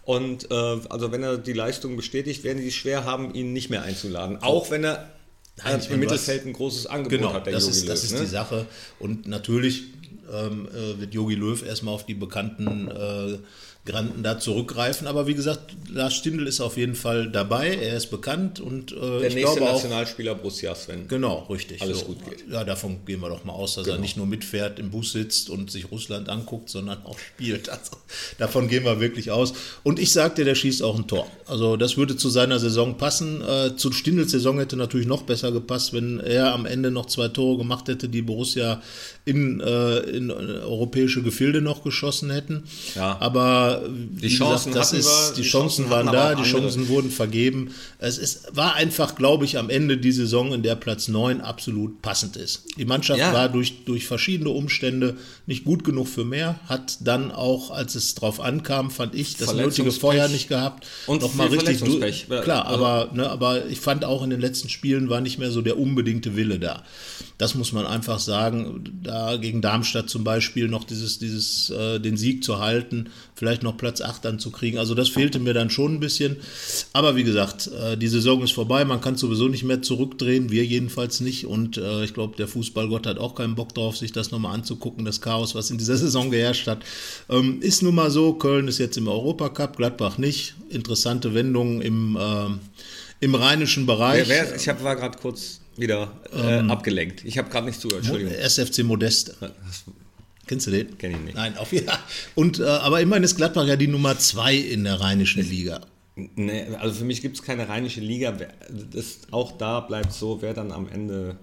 Und 0.07 0.51
äh, 0.53 0.55
also 0.55 1.11
wenn 1.11 1.25
er 1.25 1.37
die 1.37 1.53
Leistung 1.53 1.97
bestätigt, 1.97 2.45
werden 2.45 2.63
die 2.63 2.69
es 2.69 2.75
schwer 2.75 3.05
haben, 3.05 3.35
ihn 3.35 3.53
nicht 3.53 3.71
mehr 3.71 3.83
einzuladen. 3.83 4.39
Auch 4.41 4.71
wenn 4.71 4.85
er 4.85 5.11
Nein, 5.65 5.81
im 5.91 6.01
Mittelfeld 6.01 6.47
ein 6.47 6.53
großes 6.53 6.87
Angebot 6.87 7.19
genau, 7.19 7.33
hat 7.33 7.47
der 7.47 7.55
das 7.55 7.65
Jogi 7.65 7.77
ist, 7.77 7.83
Löw. 7.83 7.91
das 7.91 8.05
ist 8.05 8.13
ne? 8.13 8.21
die 8.21 8.27
Sache. 8.27 8.67
Und 9.01 9.27
natürlich 9.27 9.83
ähm, 10.33 10.69
äh, 10.69 11.01
wird 11.01 11.13
Jogi 11.13 11.35
Löw 11.35 11.61
erstmal 11.61 11.95
auf 11.95 12.07
die 12.07 12.15
bekannten 12.15 12.89
äh, 12.89 13.39
Granden 13.87 14.23
da 14.23 14.39
zurückgreifen. 14.39 15.07
Aber 15.07 15.27
wie 15.27 15.35
gesagt, 15.35 15.75
Lars 15.91 16.15
Stindl 16.15 16.47
ist 16.47 16.61
auf 16.61 16.77
jeden 16.77 16.95
Fall 16.95 17.31
dabei. 17.31 17.75
Er 17.75 17.97
ist 17.97 18.11
bekannt 18.11 18.61
und 18.61 18.93
äh, 18.93 18.97
Der 18.97 19.29
ich 19.29 19.35
nächste 19.37 19.57
glaube 19.57 19.71
auch. 19.71 19.75
Nationalspieler 19.75 20.35
Borussia 20.35 20.75
Sven. 20.75 21.09
Genau, 21.09 21.47
richtig. 21.49 21.81
Alles 21.81 22.05
gut 22.05 22.25
geht. 22.29 22.45
Genau. 22.45 22.59
Ja, 22.59 22.65
davon 22.65 23.05
gehen 23.07 23.21
wir 23.21 23.29
doch 23.29 23.45
mal 23.45 23.53
aus, 23.53 23.77
dass 23.77 23.87
er 23.87 23.99
nicht 23.99 24.17
nur 24.17 24.27
mitfährt, 24.27 24.79
im 24.79 24.91
Bus 24.91 25.13
sitzt 25.13 25.49
und 25.49 25.71
sich 25.71 25.91
Russland 25.91 26.29
anguckt, 26.29 26.69
sondern 26.69 27.05
auch 27.07 27.19
spielt. 27.19 27.71
Also, 27.71 27.93
davon 28.39 28.69
gehen 28.69 28.85
wir 28.85 29.01
wirklich 29.01 29.31
aus. 29.31 29.55
Und 29.83 29.99
ich 29.99 30.13
sagte, 30.13 30.45
der 30.45 30.55
schießt 30.55 30.83
auch 30.83 30.97
ein 30.97 31.07
Tor. 31.07 31.27
Also 31.47 31.77
das 31.77 31.97
würde 31.97 32.17
zu 32.17 32.29
seiner 32.29 32.59
Saison 32.59 32.97
passen. 32.97 33.43
Äh, 33.43 33.77
zu 33.77 33.93
Stindels 33.93 34.33
Saison 34.33 34.59
hätte 34.59 34.77
natürlich 34.77 35.07
noch 35.07 35.23
besser 35.23 35.53
gepasst, 35.53 35.93
wenn 35.93 36.19
er 36.21 36.53
am 36.53 36.67
Ende 36.67 36.91
noch 36.91 37.07
zwei 37.07 37.29
Tore 37.29 37.59
gemacht 37.59 37.89
hätte, 37.89 38.09
die 38.09 38.23
Borussia 38.23 38.83
in, 39.25 39.61
äh, 39.61 39.99
in 39.99 40.31
europäische 40.31 41.23
Gefilde 41.23 41.61
noch 41.61 41.85
geschossen 41.85 42.31
hätten. 42.31 42.65
Ja. 42.95 43.17
Aber 43.21 43.76
wie 43.89 44.29
Chancen 44.29 44.73
gesagt, 44.73 44.93
das 44.93 44.93
ist, 44.93 45.07
wir, 45.07 45.35
die, 45.37 45.43
die 45.43 45.49
Chancen, 45.49 45.85
Chancen 45.87 45.91
waren 45.91 46.07
da, 46.07 46.35
die 46.35 46.43
andere. 46.43 46.61
Chancen 46.61 46.89
wurden 46.89 47.11
vergeben. 47.11 47.71
Es 47.99 48.19
ist, 48.19 48.55
war 48.57 48.75
einfach, 48.75 49.15
glaube 49.15 49.45
ich, 49.45 49.59
am 49.59 49.71
Ende 49.71 49.97
die 49.99 50.13
Saison, 50.13 50.53
in 50.53 50.63
der 50.63 50.75
Platz 50.77 51.09
9 51.09 51.41
absolut 51.41 52.03
passend 52.03 52.37
ist. 52.37 52.65
Die 52.79 52.85
Mannschaft 52.85 53.21
Ja. 53.21 53.33
war 53.33 53.49
durch, 53.49 53.85
durch 53.85 54.07
verschiedene 54.07 54.51
Umstände 54.51 55.17
nicht 55.47 55.65
gut 55.65 55.85
genug 55.85 56.09
für 56.09 56.25
mehr, 56.25 56.59
hat 56.67 56.99
dann 57.01 57.31
auch, 57.33 57.71
als 57.71 57.95
es 57.95 58.15
drauf 58.15 58.41
ankam, 58.41 58.91
fand 58.91 59.15
ich, 59.15 59.37
das 59.37 59.55
nötige. 59.55 59.93
Feuer 59.93 60.29
nicht 60.29 60.49
gehabt. 60.49 60.87
Und 61.07 61.23
noch 61.23 61.35
mal 61.35 61.47
richtig 61.49 61.81
du- 61.81 61.87
Verletzungspech. 61.99 62.27
Klar, 62.45 62.67
Also- 62.67 62.85
aber, 62.85 63.13
ne, 63.15 63.29
aber 63.31 63.67
ich 63.67 63.81
fand 63.81 64.05
auch 64.05 64.23
in 64.23 64.31
den 64.31 64.41
letzten 64.41 64.69
Spielen 64.69 65.09
war 65.09 65.21
nicht 65.21 65.39
mehr 65.39 65.51
so 65.51 65.63
der 65.63 65.79
unbedingte 65.79 66.37
Wille 66.37 66.59
da. 66.59 66.83
Das 67.39 67.55
muss 67.55 67.73
man 67.73 67.87
einfach 67.87 68.19
sagen. 68.19 69.01
Da 69.03 69.37
gegen 69.37 69.61
Darmstadt 69.61 70.09
zum 70.09 70.25
Beispiel 70.25 70.69
noch 70.69 70.85
dieses, 70.85 71.19
dieses, 71.19 71.69
äh, 71.71 72.01
den 72.01 72.17
Sieg 72.17 72.43
zu 72.43 72.61
halten, 72.61 73.11
vielleicht 73.35 73.63
noch 73.63 73.77
Platz 73.77 74.01
8 74.01 74.25
dann 74.25 74.39
zu 74.39 74.51
kriegen. 74.51 74.79
Also 74.79 74.95
das 74.95 75.11
fehlte 75.11 75.39
mir 75.39 75.53
dann 75.53 75.69
schon 75.69 75.95
ein 75.95 76.01
bisschen. 76.01 76.37
Aber 76.95 77.15
wie 77.15 77.25
gesagt, 77.25 77.69
äh, 77.69 77.99
die 77.99 78.09
Saison 78.09 78.43
ist 78.43 78.53
vorbei. 78.53 78.87
Man 78.87 79.03
kann 79.03 79.17
sowieso 79.17 79.49
nicht 79.49 79.65
mehr 79.65 79.83
zurückdrehen. 79.83 80.51
Wir 80.51 80.65
jedenfalls 80.65 81.21
nicht. 81.21 81.47
Und 81.47 81.77
äh, 81.77 82.05
ich 82.05 82.15
glaube, 82.15 82.37
der 82.37 82.49
Fußballgott 82.49 83.07
hat 83.07 83.19
auch 83.19 83.35
keinen 83.35 83.55
Bock 83.55 83.75
drauf, 83.75 83.99
sich 83.99 84.13
das 84.13 84.31
nochmal 84.31 84.55
anzugucken, 84.55 85.05
das 85.05 85.21
Chaos, 85.21 85.55
was 85.55 85.71
in 85.71 85.77
dieser 85.77 85.97
Saison 85.99 86.31
geherrscht 86.31 86.67
hat. 86.67 86.79
Ähm, 87.29 87.61
ist 87.61 87.83
nun 87.83 87.95
mal 87.95 88.11
so. 88.11 88.33
Köln 88.33 88.67
ist 88.67 88.79
jetzt 88.79 88.97
im 88.97 89.09
Europacup, 89.09 89.77
Gladbach 89.77 90.17
nicht. 90.17 90.55
Interessante 90.71 91.35
Wendungen 91.35 91.83
im, 91.83 92.19
ähm, 92.19 92.61
im 93.21 93.35
rheinischen 93.35 93.85
Bereich. 93.85 94.27
Wer, 94.27 94.49
wer, 94.49 94.57
ich 94.57 94.69
hab, 94.69 94.83
war 94.83 94.97
gerade 94.97 95.19
kurz 95.19 95.61
wieder 95.79 96.11
äh, 96.33 96.59
Ähm, 96.59 96.71
abgelenkt. 96.71 97.25
Ich 97.25 97.39
habe 97.39 97.49
gerade 97.51 97.67
nicht 97.67 97.81
zugehört, 97.81 98.05
Entschuldigung. 98.05 98.35
SFC 98.35 98.83
Modeste. 98.85 99.35
Kennst 100.47 100.67
du 100.69 100.71
den? 100.71 100.97
Kenn 100.99 101.11
ich 101.13 101.19
nicht. 101.21 101.35
Nein, 101.35 101.57
auf 101.59 101.73
ja. 101.73 101.83
Und 102.35 102.61
äh, 102.61 102.65
aber 102.65 103.01
immerhin 103.01 103.25
ist 103.25 103.37
Gladbach 103.37 103.67
ja 103.67 103.77
die 103.77 103.89
Nummer 103.89 104.17
zwei 104.19 104.55
in 104.55 104.85
der 104.85 105.01
rheinischen 105.01 105.43
Liga. 105.49 105.81
Nee, 106.15 106.67
also 106.79 106.95
für 107.01 107.05
mich 107.05 107.21
gibt 107.21 107.37
es 107.37 107.43
keine 107.43 107.69
rheinische 107.69 108.01
Liga. 108.01 108.33
Das, 108.93 109.19
auch 109.33 109.53
da 109.59 109.81
bleibt 109.81 110.13
so, 110.13 110.41
wer 110.41 110.55
dann 110.55 110.73
am 110.73 110.89
Ende 110.89 111.37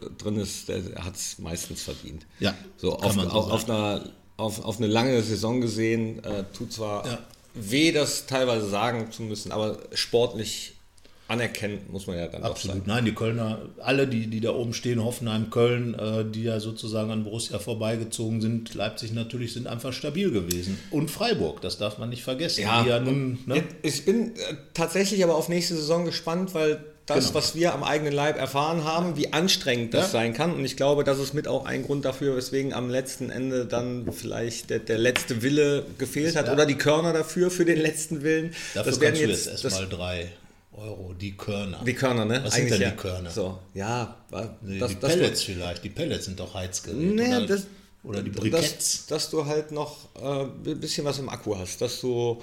äh, 0.00 0.06
drin 0.16 0.36
ist, 0.38 0.68
der 0.68 0.82
hat 1.04 1.16
es 1.16 1.38
meistens 1.38 1.82
verdient. 1.82 2.24
Ja, 2.40 2.54
So, 2.78 2.92
kann 2.92 3.10
auf, 3.10 3.16
man 3.16 3.26
so 3.28 3.32
auf, 3.32 3.50
auf, 3.50 3.68
einer, 3.68 4.08
auf, 4.36 4.64
auf 4.64 4.78
eine 4.78 4.86
lange 4.86 5.20
Saison 5.22 5.60
gesehen, 5.60 6.24
äh, 6.24 6.44
tut 6.56 6.72
zwar 6.72 7.04
Ja. 7.06 7.18
weh, 7.54 7.90
das 7.92 8.26
teilweise 8.26 8.68
sagen 8.70 9.10
zu 9.12 9.22
müssen, 9.22 9.50
aber 9.52 9.80
sportlich 9.92 10.75
anerkennen 11.28 11.80
muss 11.90 12.06
man 12.06 12.16
ja 12.18 12.28
dann 12.28 12.42
doch 12.42 12.50
Absolut. 12.50 12.76
sagen. 12.78 12.86
Nein, 12.88 13.04
die 13.04 13.12
Kölner, 13.14 13.58
alle, 13.78 14.06
die, 14.06 14.28
die 14.28 14.40
da 14.40 14.50
oben 14.50 14.74
stehen, 14.74 15.02
Hoffenheim, 15.02 15.50
Köln, 15.50 15.94
äh, 15.94 16.24
die 16.24 16.44
ja 16.44 16.60
sozusagen 16.60 17.10
an 17.10 17.24
Borussia 17.24 17.58
vorbeigezogen 17.58 18.40
sind, 18.40 18.74
Leipzig 18.74 19.12
natürlich, 19.12 19.52
sind 19.52 19.66
einfach 19.66 19.92
stabil 19.92 20.30
gewesen. 20.30 20.78
Und 20.90 21.10
Freiburg, 21.10 21.60
das 21.60 21.78
darf 21.78 21.98
man 21.98 22.10
nicht 22.10 22.22
vergessen. 22.22 22.62
Ja, 22.62 22.84
ja 22.86 23.00
nun, 23.00 23.38
ne? 23.46 23.62
Ich 23.82 24.04
bin 24.04 24.36
äh, 24.36 24.54
tatsächlich 24.74 25.22
aber 25.24 25.34
auf 25.36 25.48
nächste 25.48 25.74
Saison 25.74 26.04
gespannt, 26.04 26.54
weil 26.54 26.84
das, 27.06 27.26
Genau. 27.28 27.34
was 27.34 27.54
wir 27.54 27.72
am 27.72 27.84
eigenen 27.84 28.12
Leib 28.12 28.36
erfahren 28.36 28.82
haben, 28.84 29.16
wie 29.16 29.32
anstrengend 29.32 29.94
das 29.94 30.06
Ja. 30.06 30.10
sein 30.18 30.32
kann. 30.34 30.52
Und 30.52 30.64
ich 30.64 30.76
glaube, 30.76 31.04
das 31.04 31.18
ist 31.20 31.34
mit 31.34 31.46
auch 31.46 31.64
ein 31.64 31.84
Grund 31.84 32.04
dafür, 32.04 32.36
weswegen 32.36 32.72
am 32.72 32.90
letzten 32.90 33.30
Ende 33.30 33.64
dann 33.64 34.12
vielleicht 34.12 34.70
der, 34.70 34.80
der 34.80 34.98
letzte 34.98 35.42
Wille 35.42 35.86
gefehlt 35.98 36.34
hat 36.34 36.46
Ja. 36.48 36.52
oder 36.52 36.66
die 36.66 36.74
Körner 36.74 37.12
dafür, 37.12 37.50
für 37.52 37.64
den 37.64 37.78
letzten 37.78 38.22
Willen. 38.22 38.52
Dafür 38.74 38.90
das 38.90 39.00
werden 39.00 39.20
jetzt, 39.20 39.46
erstmal 39.46 39.86
drei 39.86 40.32
Euro, 40.76 41.14
die 41.14 41.36
Körner. 41.36 41.82
die 41.84 41.94
Körner, 41.94 42.24
ne? 42.24 42.40
Was 42.44 42.54
sind 42.54 42.70
denn 42.70 42.80
ja. 42.80 42.90
die 42.90 42.96
Körner? 42.96 43.30
So, 43.30 43.58
ja, 43.74 44.16
Nee, 44.62 44.78
das, 44.78 44.90
die 44.90 45.00
das 45.00 45.12
Pellets 45.12 45.42
vielleicht. 45.42 45.84
Die 45.84 45.88
Pellets 45.90 46.26
sind 46.26 46.38
doch 46.38 46.54
Heizgeräte. 46.54 47.00
Nee, 47.00 47.36
oder, 47.36 47.46
das- 47.46 47.66
oder 48.02 48.22
die 48.22 48.30
dass, 48.30 48.40
Briketts. 48.40 49.06
dass 49.06 49.30
du 49.30 49.46
halt 49.46 49.72
noch 49.72 49.96
äh, 50.20 50.42
ein 50.70 50.80
bisschen 50.80 51.04
was 51.04 51.18
im 51.18 51.28
Akku 51.28 51.56
hast, 51.56 51.80
dass 51.80 52.00
du 52.00 52.40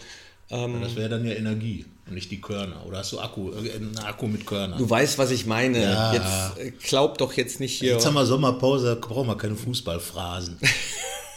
ähm, 0.49 0.81
Das 0.81 0.95
wäre 0.95 1.09
dann 1.09 1.25
ja 1.25 1.33
Energie 1.33 1.85
und 2.05 2.15
nicht 2.15 2.29
die 2.31 2.41
Körner. 2.41 2.85
Oder 2.85 2.99
hast 2.99 3.11
du 3.13 3.19
Akku, 3.19 3.51
äh, 3.51 3.73
einen 3.73 3.97
Akku 3.99 4.27
mit 4.27 4.45
Körnern? 4.45 4.77
Du 4.77 4.89
weißt, 4.89 5.17
was 5.17 5.31
ich 5.31 5.45
meine. 5.45 5.81
Ja. 5.81 6.13
Jetzt 6.13 6.57
äh, 6.59 6.71
glaub 6.71 7.17
doch 7.17 7.33
jetzt 7.33 7.59
nicht 7.59 7.79
hier. 7.79 7.93
Jetzt 7.93 8.05
haben 8.05 8.15
wir 8.15 8.25
Sommerpause, 8.25 8.97
brauchen 8.97 9.27
wir 9.27 9.37
keine 9.37 9.55
Fußballphrasen. 9.55 10.57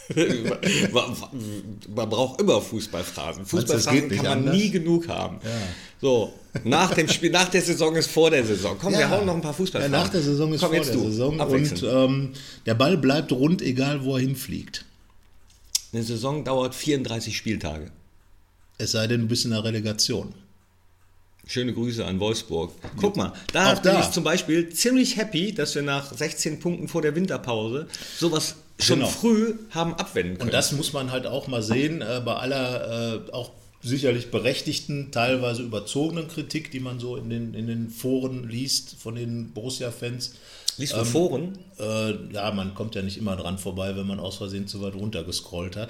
man, 0.91 2.09
braucht 2.09 2.41
immer 2.41 2.61
Fußballphrasen. 2.61 3.45
Fußballphrasen 3.45 4.09
kann 4.09 4.17
man 4.17 4.37
anders? 4.39 4.55
nie 4.55 4.69
genug 4.69 5.07
haben. 5.07 5.39
So, 5.99 6.31
nach 6.63 6.93
dem 6.93 7.07
Spiel, 7.07 7.31
nach 7.31 7.49
der 7.49 7.61
Saison 7.61 7.95
ist 7.95 8.09
vor 8.11 8.29
der 8.29 8.45
Saison. 8.45 8.77
Komm, 8.79 8.93
wir 8.93 8.99
Ja. 9.01 9.09
hauen 9.09 9.25
noch 9.25 9.33
ein 9.33 9.41
paar 9.41 9.51
Ja, 9.51 9.57
Fußballphrasen. 9.57 9.91
nach 9.91 10.09
der 10.09 10.21
Saison 10.21 10.53
ist 10.53 10.61
Komm, 10.61 10.73
vor 10.75 10.83
der 10.85 10.93
du. 10.93 11.03
Saison 11.09 11.39
und 11.39 11.83
ähm, 11.83 12.33
der 12.67 12.75
Ball 12.75 12.97
bleibt 12.97 13.31
rund, 13.31 13.61
egal 13.61 14.03
wo 14.03 14.15
er 14.15 14.21
hinfliegt. 14.21 14.85
Eine 15.93 16.03
Saison 16.03 16.43
dauert 16.43 16.75
34 16.75 17.35
Spieltage. 17.35 17.89
Es 18.77 18.91
sei 18.91 19.07
denn, 19.07 19.21
du 19.21 19.27
bist 19.27 19.45
in 19.45 19.51
der 19.51 19.63
Relegation. 19.63 20.33
Schöne 21.47 21.73
Grüße 21.73 22.05
an 22.05 22.19
Wolfsburg. 22.19 22.73
Guck 22.97 23.15
mal, 23.15 23.31
da 23.53 23.71
Auch 23.73 23.81
bin 23.81 23.93
da. 23.93 24.01
ich 24.01 24.11
zum 24.11 24.23
Beispiel 24.23 24.69
ziemlich 24.69 25.15
happy, 25.15 25.53
dass 25.53 25.73
wir 25.75 25.81
nach 25.81 26.13
16 26.13 26.59
Punkten 26.59 26.89
vor 26.89 27.01
der 27.01 27.15
Winterpause 27.15 27.87
sowas 28.19 28.55
schon 28.79 28.99
Genau. 28.99 29.09
früh 29.09 29.53
haben 29.71 29.93
abwenden 29.95 30.37
können. 30.37 30.49
Und 30.49 30.53
das 30.53 30.73
muss 30.73 30.91
man 30.93 31.09
halt 31.11 31.25
auch 31.25 31.47
mal 31.47 31.63
sehen, 31.63 32.01
äh, 32.01 32.21
bei 32.23 32.33
aller 32.35 33.23
äh, 33.27 33.31
auch 33.31 33.51
sicherlich 33.81 34.31
berechtigten, 34.31 35.11
teilweise 35.11 35.61
überzogenen 35.63 36.27
Kritik, 36.27 36.71
die 36.71 36.79
man 36.79 36.99
so 36.99 37.15
in 37.15 37.29
den, 37.29 37.53
in 37.53 37.67
den 37.67 37.89
Foren 37.89 38.47
liest 38.49 38.95
von 38.99 39.15
den 39.15 39.51
Borussia-Fans. 39.53 40.33
Liest 40.79 40.93
du 40.95 41.03
Foren? 41.05 41.57
Äh, 41.79 42.33
ja, 42.33 42.51
man 42.51 42.75
kommt 42.75 42.93
ja 42.93 43.01
nicht 43.01 43.17
immer 43.17 43.35
dran 43.35 43.57
vorbei, 43.57 43.95
wenn 43.95 44.05
man 44.05 44.19
aus 44.19 44.37
Versehen 44.37 44.67
zu 44.67 44.79
weit 44.83 44.93
runtergescrollt 44.93 45.75
hat. 45.75 45.89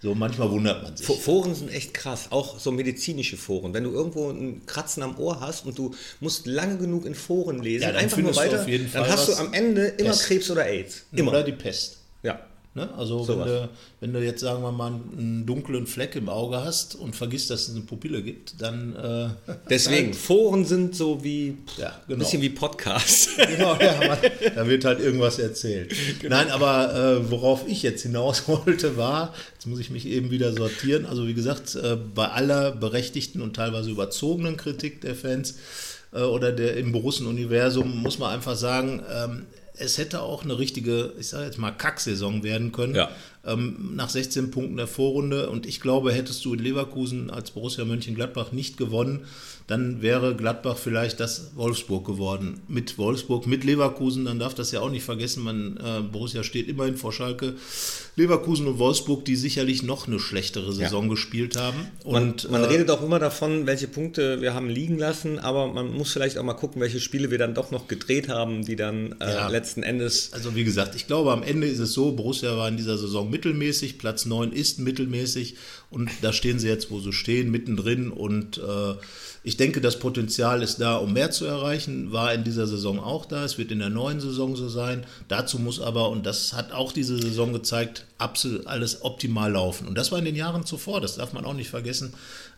So 0.00 0.14
manchmal 0.14 0.50
wundert 0.50 0.82
man 0.82 0.96
sich. 0.96 1.06
Fo- 1.06 1.14
Foren 1.16 1.54
sind 1.54 1.70
echt 1.70 1.92
krass, 1.92 2.28
auch 2.30 2.58
so 2.58 2.72
medizinische 2.72 3.36
Foren. 3.36 3.74
Wenn 3.74 3.84
du 3.84 3.90
irgendwo 3.92 4.30
ein 4.30 4.64
Kratzen 4.64 5.02
am 5.02 5.18
Ohr 5.18 5.40
hast 5.40 5.66
und 5.66 5.76
du 5.76 5.94
musst 6.20 6.46
lange 6.46 6.78
genug 6.78 7.04
in 7.04 7.14
Foren 7.14 7.62
lesen, 7.62 7.82
Ja, 7.82 7.92
dann 7.92 8.02
einfach 8.04 8.16
nur 8.18 8.34
weiter, 8.34 8.62
auf 8.62 8.68
jeden 8.68 8.90
dann 8.90 9.06
hast 9.06 9.28
du 9.28 9.34
am 9.34 9.52
Ende 9.52 9.86
immer 9.88 10.10
Pest. 10.10 10.24
Krebs 10.24 10.50
oder 10.50 10.64
AIDS. 10.64 11.02
Immer. 11.12 11.30
Oder 11.32 11.42
die 11.44 11.52
Pest. 11.52 11.98
Ja. 12.22 12.40
Ne? 12.74 12.88
Also 12.96 13.18
wenn 13.18 13.26
Sowas. 13.26 13.46
du, 13.46 13.68
wenn 14.00 14.12
du 14.14 14.24
jetzt, 14.24 14.40
sagen 14.40 14.62
wir 14.62 14.72
mal, 14.72 14.92
einen 15.16 15.44
dunklen 15.44 15.86
Fleck 15.86 16.16
im 16.16 16.30
Auge 16.30 16.64
hast 16.64 16.94
und 16.94 17.14
vergisst, 17.14 17.50
dass 17.50 17.68
es 17.68 17.74
eine 17.74 17.84
Pupille 17.84 18.22
gibt, 18.22 18.62
dann... 18.62 18.96
Äh, 18.96 19.28
Deswegen, 19.68 20.14
Foren 20.14 20.64
sind 20.64 20.96
so 20.96 21.22
wie 21.22 21.58
Ja, 21.76 21.88
ein 21.88 21.94
genau. 22.08 22.18
bisschen 22.20 22.40
wie 22.40 22.48
Podcasts. 22.48 23.28
Genau, 23.52 23.76
ja, 23.78 23.94
man, 24.08 24.18
da 24.54 24.66
wird 24.66 24.86
halt 24.86 25.00
irgendwas 25.00 25.38
erzählt. 25.38 25.94
Genau. 26.20 26.34
Nein, 26.36 26.50
aber 26.50 26.94
äh, 26.94 27.30
worauf 27.30 27.68
ich 27.68 27.82
jetzt 27.82 28.02
hinaus 28.02 28.48
wollte, 28.48 28.96
war, 28.96 29.34
jetzt 29.52 29.66
muss 29.66 29.78
ich 29.78 29.90
mich 29.90 30.06
eben 30.06 30.30
wieder 30.30 30.52
sortieren, 30.54 31.04
also 31.04 31.26
wie 31.26 31.34
gesagt, 31.34 31.74
äh, 31.74 31.96
bei 32.14 32.28
aller 32.28 32.70
berechtigten 32.70 33.42
und 33.42 33.54
teilweise 33.54 33.90
überzogenen 33.90 34.56
Kritik 34.56 35.02
der 35.02 35.14
Fans 35.14 35.56
äh, 36.12 36.22
oder 36.22 36.52
der 36.52 36.76
im 36.76 36.92
Borussen-Universum 36.92 38.00
muss 38.02 38.18
man 38.18 38.32
einfach 38.32 38.56
sagen, 38.56 39.02
ähm, 39.12 39.46
es 39.82 39.98
hätte 39.98 40.22
auch 40.22 40.44
eine 40.44 40.58
richtige, 40.58 41.12
ich 41.18 41.28
sage 41.28 41.46
jetzt 41.46 41.58
mal, 41.58 41.72
Kacksaison 41.72 42.42
werden 42.42 42.72
können. 42.72 42.94
Ja. 42.94 43.10
Ähm, 43.44 43.96
nach 43.96 44.08
16 44.08 44.50
Punkten 44.52 44.76
der 44.76 44.86
Vorrunde. 44.86 45.50
Und 45.50 45.66
ich 45.66 45.80
glaube, 45.80 46.12
hättest 46.12 46.44
du 46.44 46.54
in 46.54 46.60
Leverkusen 46.60 47.28
als 47.30 47.50
Borussia 47.50 47.84
Mönchengladbach 47.84 48.52
nicht 48.52 48.76
gewonnen, 48.76 49.24
dann 49.66 50.02
wäre 50.02 50.34
Gladbach 50.36 50.76
vielleicht 50.76 51.18
das 51.20 51.52
Wolfsburg 51.56 52.04
geworden. 52.04 52.60
Mit 52.68 52.98
Wolfsburg, 52.98 53.46
mit 53.46 53.64
Leverkusen, 53.64 54.24
dann 54.26 54.38
darf 54.38 54.54
das 54.54 54.70
ja 54.72 54.80
auch 54.80 54.90
nicht 54.90 55.04
vergessen. 55.04 55.42
Man, 55.42 55.76
äh, 55.76 56.02
Borussia 56.02 56.42
steht 56.44 56.68
immerhin 56.68 56.96
vor 56.96 57.12
Schalke. 57.12 57.54
Leverkusen 58.16 58.66
und 58.66 58.78
Wolfsburg, 58.78 59.24
die 59.24 59.36
sicherlich 59.36 59.82
noch 59.82 60.06
eine 60.06 60.20
schlechtere 60.20 60.72
Saison 60.72 61.08
gespielt 61.08 61.56
haben. 61.56 61.78
Man, 62.04 62.24
Und 62.30 62.50
man 62.50 62.62
äh, 62.62 62.66
redet 62.66 62.90
auch 62.90 63.02
immer 63.02 63.18
davon, 63.18 63.66
welche 63.66 63.88
Punkte 63.88 64.40
wir 64.40 64.52
haben 64.54 64.68
liegen 64.68 64.98
lassen, 64.98 65.38
aber 65.38 65.66
man 65.72 65.92
muss 65.92 66.12
vielleicht 66.12 66.36
auch 66.38 66.42
mal 66.44 66.52
gucken, 66.54 66.80
welche 66.82 67.00
Spiele 67.00 67.30
wir 67.30 67.38
dann 67.38 67.54
doch 67.54 67.70
noch 67.70 67.88
gedreht 67.88 68.28
haben, 68.28 68.64
die 68.64 68.76
dann 68.76 69.14
äh, 69.20 69.32
Ja. 69.32 69.48
letzten 69.48 69.82
Endes. 69.82 70.32
Also 70.32 70.54
wie 70.54 70.64
gesagt, 70.64 70.94
ich 70.94 71.06
glaube, 71.06 71.32
am 71.32 71.42
Ende 71.42 71.66
ist 71.66 71.78
es 71.78 71.92
so, 71.92 72.12
Borussia 72.12 72.56
war 72.56 72.68
in 72.68 72.76
dieser 72.76 72.98
Saison 72.98 73.30
mittelmäßig, 73.32 73.98
Platz 73.98 74.26
9 74.26 74.52
ist 74.52 74.78
mittelmäßig 74.78 75.56
und 75.90 76.08
da 76.22 76.32
stehen 76.32 76.60
sie 76.60 76.68
jetzt, 76.68 76.92
wo 76.92 77.00
sie 77.00 77.12
stehen, 77.12 77.50
mittendrin 77.50 78.10
und 78.12 78.58
äh, 78.58 78.94
ich 79.44 79.56
denke, 79.56 79.80
das 79.80 79.98
Potenzial 79.98 80.62
ist 80.62 80.76
da, 80.76 80.96
um 80.96 81.12
mehr 81.12 81.32
zu 81.32 81.44
erreichen, 81.46 82.12
war 82.12 82.32
in 82.32 82.44
dieser 82.44 82.68
Saison 82.68 83.00
auch 83.00 83.26
da. 83.26 83.44
Es 83.44 83.58
wird 83.58 83.72
in 83.72 83.80
der 83.80 83.90
neuen 83.90 84.20
Saison 84.20 84.54
so 84.54 84.68
sein. 84.68 85.04
Dazu 85.26 85.58
muss 85.58 85.80
aber, 85.80 86.10
und 86.10 86.24
das 86.26 86.52
hat 86.52 86.70
auch 86.70 86.92
diese 86.92 87.18
Saison 87.18 87.52
gezeigt, 87.52 88.06
absolut 88.18 88.68
alles 88.68 89.02
optimal 89.02 89.50
laufen. 89.50 89.88
Und 89.88 89.98
das 89.98 90.12
war 90.12 90.20
in 90.20 90.24
den 90.24 90.36
Jahren 90.36 90.64
zuvor, 90.64 91.00
das 91.00 91.16
darf 91.16 91.32
man 91.32 91.44
auch 91.44 91.54
nicht 91.54 91.70
vergessen. 91.70 92.14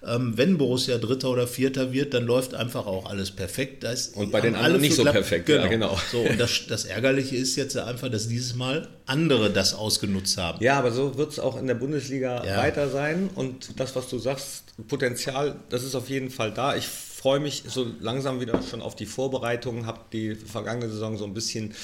Ähm, 0.07 0.37
wenn 0.37 0.59
Borussia 0.59 0.99
Dritter 0.99 1.31
oder 1.31 1.47
Vierter 1.47 1.93
wird, 1.93 2.15
dann 2.15 2.25
läuft 2.25 2.55
einfach 2.55 2.87
auch 2.87 3.09
alles 3.09 3.31
perfekt. 3.31 3.85
und 4.15 4.31
bei 4.31 4.41
den 4.41 4.55
anderen 4.55 4.81
nicht 4.81 4.95
so 4.95 5.05
perfekt, 5.05 5.47
genau. 5.47 5.63
Ja, 5.63 5.69
genau. 5.69 5.99
So, 6.11 6.21
und 6.21 6.39
das, 6.39 6.67
das 6.69 6.85
Ärgerliche 6.85 7.37
ist 7.37 7.57
jetzt 7.57 7.77
einfach, 7.77 8.11
dass 8.11 8.29
dieses 8.29 8.55
Mal 8.55 8.89
andere 9.07 9.51
das 9.51 9.75
ausgenutzt 9.75 10.39
haben. 10.39 10.63
Ja, 10.63 10.79
aber 10.79 10.91
so 10.91 11.17
wird 11.17 11.33
es 11.33 11.39
auch 11.39 11.59
in 11.59 11.67
der 11.67 11.75
Bundesliga 11.75 12.45
ja. 12.45 12.59
weiter 12.59 12.89
sein. 12.89 13.31
Und 13.35 13.81
das, 13.81 13.95
was 13.97 14.09
du 14.09 14.19
sagst, 14.19 14.65
Potenzial, 14.89 15.57
das 15.71 15.85
ist 15.85 15.95
auf 15.95 16.09
jeden 16.09 16.31
Fall 16.31 16.53
da. 16.53 16.77
Ich 16.77 16.87
freue 16.87 17.41
mich 17.41 17.65
so 17.67 17.87
langsam 18.01 18.41
wieder 18.41 18.61
schon 18.63 18.83
auf 18.83 18.97
die 18.97 19.07
Vorbereitungen, 19.07 19.87
habe 19.87 20.01
die 20.13 20.35
vergangene 20.35 20.91
Saison 20.91 21.17
so 21.17 21.25
ein 21.25 21.35
bisschen 21.35 21.75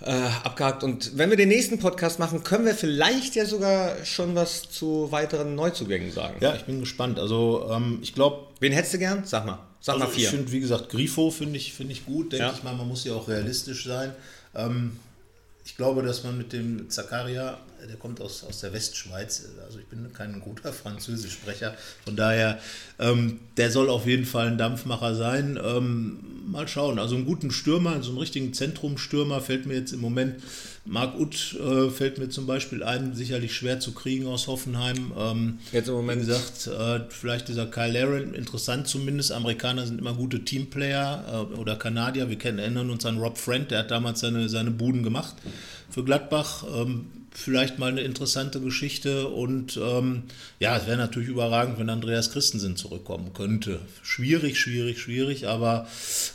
äh, 0.00 0.10
abgehakt. 0.42 0.82
Und 0.82 1.16
wenn 1.16 1.30
wir 1.30 1.36
den 1.36 1.48
nächsten 1.48 1.78
Podcast 1.78 2.18
machen, 2.18 2.42
können 2.42 2.66
wir 2.66 2.74
vielleicht 2.74 3.34
ja 3.34 3.46
sogar 3.46 4.04
schon 4.04 4.34
was 4.34 4.68
zu 4.70 5.08
weiteren 5.10 5.54
Neuzugängen 5.54 6.10
sagen. 6.10 6.36
Ja, 6.40 6.54
ich 6.54 6.64
bin 6.64 6.80
gespannt. 6.80 7.18
Also 7.18 7.68
ähm, 7.72 7.98
ich 8.02 8.14
glaube. 8.14 8.48
Wen 8.60 8.72
hättest 8.72 8.94
du 8.94 8.98
gern? 8.98 9.24
Sag 9.24 9.46
mal. 9.46 9.58
Sag 9.80 9.94
also 9.94 10.06
mal 10.06 10.12
vier. 10.12 10.24
Ich 10.24 10.30
finde, 10.30 10.52
wie 10.52 10.60
gesagt, 10.60 10.88
Grifo 10.90 11.30
finde 11.30 11.56
ich, 11.56 11.72
find 11.72 11.90
ich 11.90 12.06
gut, 12.06 12.32
denke 12.32 12.46
ja. 12.46 12.52
ich 12.54 12.62
mal. 12.62 12.74
Man 12.74 12.88
muss 12.88 13.04
ja 13.04 13.14
auch 13.14 13.28
realistisch 13.28 13.84
sein. 13.84 14.14
Ähm, 14.54 14.98
ich 15.64 15.76
glaube, 15.76 16.02
dass 16.02 16.24
man 16.24 16.36
mit 16.36 16.52
dem 16.52 16.90
Zakaria, 16.90 17.58
der 17.86 17.96
kommt 17.96 18.20
aus, 18.20 18.44
aus 18.44 18.60
der 18.60 18.72
Westschweiz, 18.72 19.46
also 19.64 19.78
ich 19.78 19.86
bin 19.86 20.12
kein 20.12 20.40
guter 20.40 20.72
Französischsprecher, 20.72 21.74
von 22.04 22.16
daher, 22.16 22.58
ähm, 22.98 23.40
der 23.56 23.70
soll 23.70 23.90
auf 23.90 24.06
jeden 24.06 24.26
Fall 24.26 24.48
ein 24.48 24.58
Dampfmacher 24.58 25.14
sein. 25.14 25.58
Ähm, 25.62 26.18
mal 26.46 26.68
schauen, 26.68 26.98
also 26.98 27.14
einen 27.16 27.24
guten 27.24 27.50
Stürmer, 27.50 28.02
so 28.02 28.10
einen 28.10 28.18
richtigen 28.18 28.52
Zentrumstürmer 28.52 29.40
fällt 29.40 29.66
mir 29.66 29.74
jetzt 29.74 29.92
im 29.92 30.00
Moment, 30.00 30.36
Marc 30.86 31.18
Utt 31.18 31.54
äh, 31.54 31.88
fällt 31.88 32.18
mir 32.18 32.28
zum 32.28 32.46
Beispiel 32.46 32.82
ein, 32.82 33.14
sicherlich 33.14 33.54
schwer 33.54 33.80
zu 33.80 33.92
kriegen 33.92 34.26
aus 34.26 34.48
Hoffenheim. 34.48 35.12
Ähm, 35.16 35.58
jetzt 35.72 35.88
im 35.88 35.94
Moment. 35.94 36.22
Wie 36.22 36.26
gesagt, 36.26 36.66
äh, 36.66 37.00
vielleicht 37.08 37.48
dieser 37.48 37.66
Kyle 37.66 37.90
Laren, 37.90 38.34
interessant 38.34 38.86
zumindest, 38.86 39.32
Amerikaner 39.32 39.86
sind 39.86 39.98
immer 39.98 40.12
gute 40.12 40.44
Teamplayer 40.44 41.48
äh, 41.50 41.54
oder 41.56 41.76
Kanadier, 41.76 42.28
wir 42.28 42.36
kennen, 42.36 42.58
erinnern 42.58 42.90
uns 42.90 43.06
an 43.06 43.18
Rob 43.18 43.38
Friend, 43.38 43.70
der 43.70 43.80
hat 43.80 43.90
damals 43.90 44.20
seine, 44.20 44.48
seine 44.50 44.70
Buden 44.70 45.02
gemacht 45.02 45.34
für 45.88 46.04
Gladbach. 46.04 46.64
Ähm, 46.74 47.06
vielleicht 47.34 47.78
mal 47.78 47.90
eine 47.90 48.02
interessante 48.02 48.60
Geschichte 48.60 49.28
und 49.28 49.76
ähm, 49.76 50.22
ja, 50.60 50.76
es 50.76 50.86
wäre 50.86 50.96
natürlich 50.96 51.28
überragend, 51.28 51.78
wenn 51.78 51.90
Andreas 51.90 52.32
Christensen 52.32 52.76
zurückkommen 52.76 53.32
könnte. 53.34 53.80
Schwierig, 54.02 54.58
schwierig, 54.58 55.00
schwierig, 55.00 55.48
aber 55.48 55.86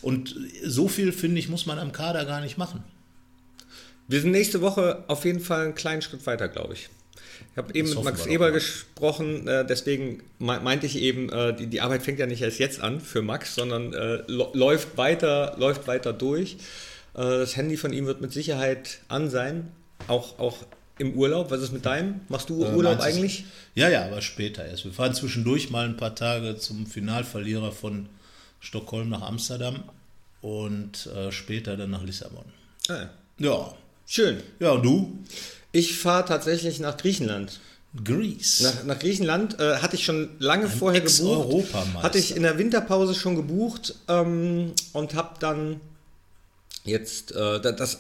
und 0.02 0.36
so 0.64 0.88
viel, 0.88 1.12
finde 1.12 1.40
ich, 1.40 1.50
muss 1.50 1.66
man 1.66 1.80
am 1.80 1.92
Kader 1.92 2.26
gar 2.26 2.42
nicht 2.42 2.58
machen. 2.58 2.84
Wir 4.08 4.22
sind 4.22 4.32
nächste 4.32 4.62
Woche 4.62 5.04
auf 5.08 5.24
jeden 5.24 5.40
Fall 5.40 5.66
einen 5.66 5.76
kleinen 5.76 6.02
Schritt 6.02 6.26
weiter, 6.26 6.48
glaube 6.48 6.74
ich. 6.74 6.90
Ich 7.52 7.58
habe 7.58 7.74
eben 7.74 7.90
mit 7.90 8.04
Max 8.04 8.26
Eber 8.26 8.52
gesprochen, 8.52 9.48
äh, 9.48 9.66
deswegen 9.66 10.22
meinte 10.40 10.86
ich 10.86 10.98
eben, 10.98 11.30
äh, 11.30 11.56
die, 11.56 11.68
die, 11.68 11.82
Arbeit 11.82 12.04
fängt 12.04 12.20
ja 12.20 12.26
nicht 12.26 12.42
erst 12.42 12.60
jetzt 12.60 12.82
an 12.82 13.00
für 13.00 13.22
Max, 13.22 13.56
sondern 13.56 13.94
äh, 13.94 14.24
läuft 14.28 14.98
weiter, 14.98 15.56
läuft 15.58 15.88
weiter 15.88 16.12
durch. 16.12 16.58
Äh, 17.14 17.22
das 17.22 17.56
Handy 17.56 17.78
von 17.78 17.94
ihm 17.94 18.06
wird 18.06 18.20
mit 18.20 18.34
Sicherheit 18.34 19.00
an 19.08 19.30
sein, 19.30 19.72
auch, 20.08 20.40
auch 20.40 20.58
im 21.00 21.14
Urlaub. 21.14 21.50
Was 21.50 21.62
ist 21.62 21.74
mit 21.74 21.86
deinem? 21.86 22.22
Machst 22.30 22.50
du 22.50 22.64
äh, 22.64 22.74
Urlaub 22.74 23.00
eigentlich? 23.00 23.46
Ja, 23.74 23.90
ja, 23.90 24.06
aber 24.06 24.22
später 24.22 24.66
erst. 24.66 24.86
Wir 24.86 24.92
fahren 24.92 25.14
zwischendurch 25.14 25.70
mal 25.72 25.86
ein 25.86 25.98
paar 25.98 26.14
Tage 26.14 26.58
zum 26.58 26.86
Finalverlierer 26.86 27.72
von 27.72 28.08
Stockholm 28.60 29.10
nach 29.10 29.22
Amsterdam 29.22 29.84
und 30.42 31.08
äh, 31.08 31.32
später 31.32 31.78
dann 31.78 31.92
nach 31.92 32.04
Lissabon. 32.04 32.46
Ah, 32.90 32.94
ja. 32.94 33.10
ja. 33.40 33.76
Schön. 34.06 34.42
Ja, 34.60 34.72
und 34.72 34.84
du? 34.84 35.18
Ich 35.72 35.98
fahre 35.98 36.26
tatsächlich 36.26 36.80
nach 36.80 36.98
Griechenland. 36.98 37.60
Greece. 38.04 38.62
Nach, 38.62 38.84
nach 38.84 39.00
Griechenland 39.00 39.60
äh, 39.60 39.78
hatte 39.78 39.96
ich 39.96 40.06
schon 40.06 40.30
lange 40.40 40.66
Ein 40.66 40.72
vorher 40.72 41.02
gebucht. 41.02 41.74
Hatte 41.96 42.18
ich 42.18 42.36
in 42.36 42.44
der 42.44 42.58
Winterpause 42.58 43.16
schon 43.16 43.36
gebucht 43.36 43.96
ähm, 44.08 44.74
und 44.94 45.16
habe 45.16 45.40
dann 45.40 45.80
jetzt 46.84 47.32
äh, 47.32 47.60
das 47.62 48.00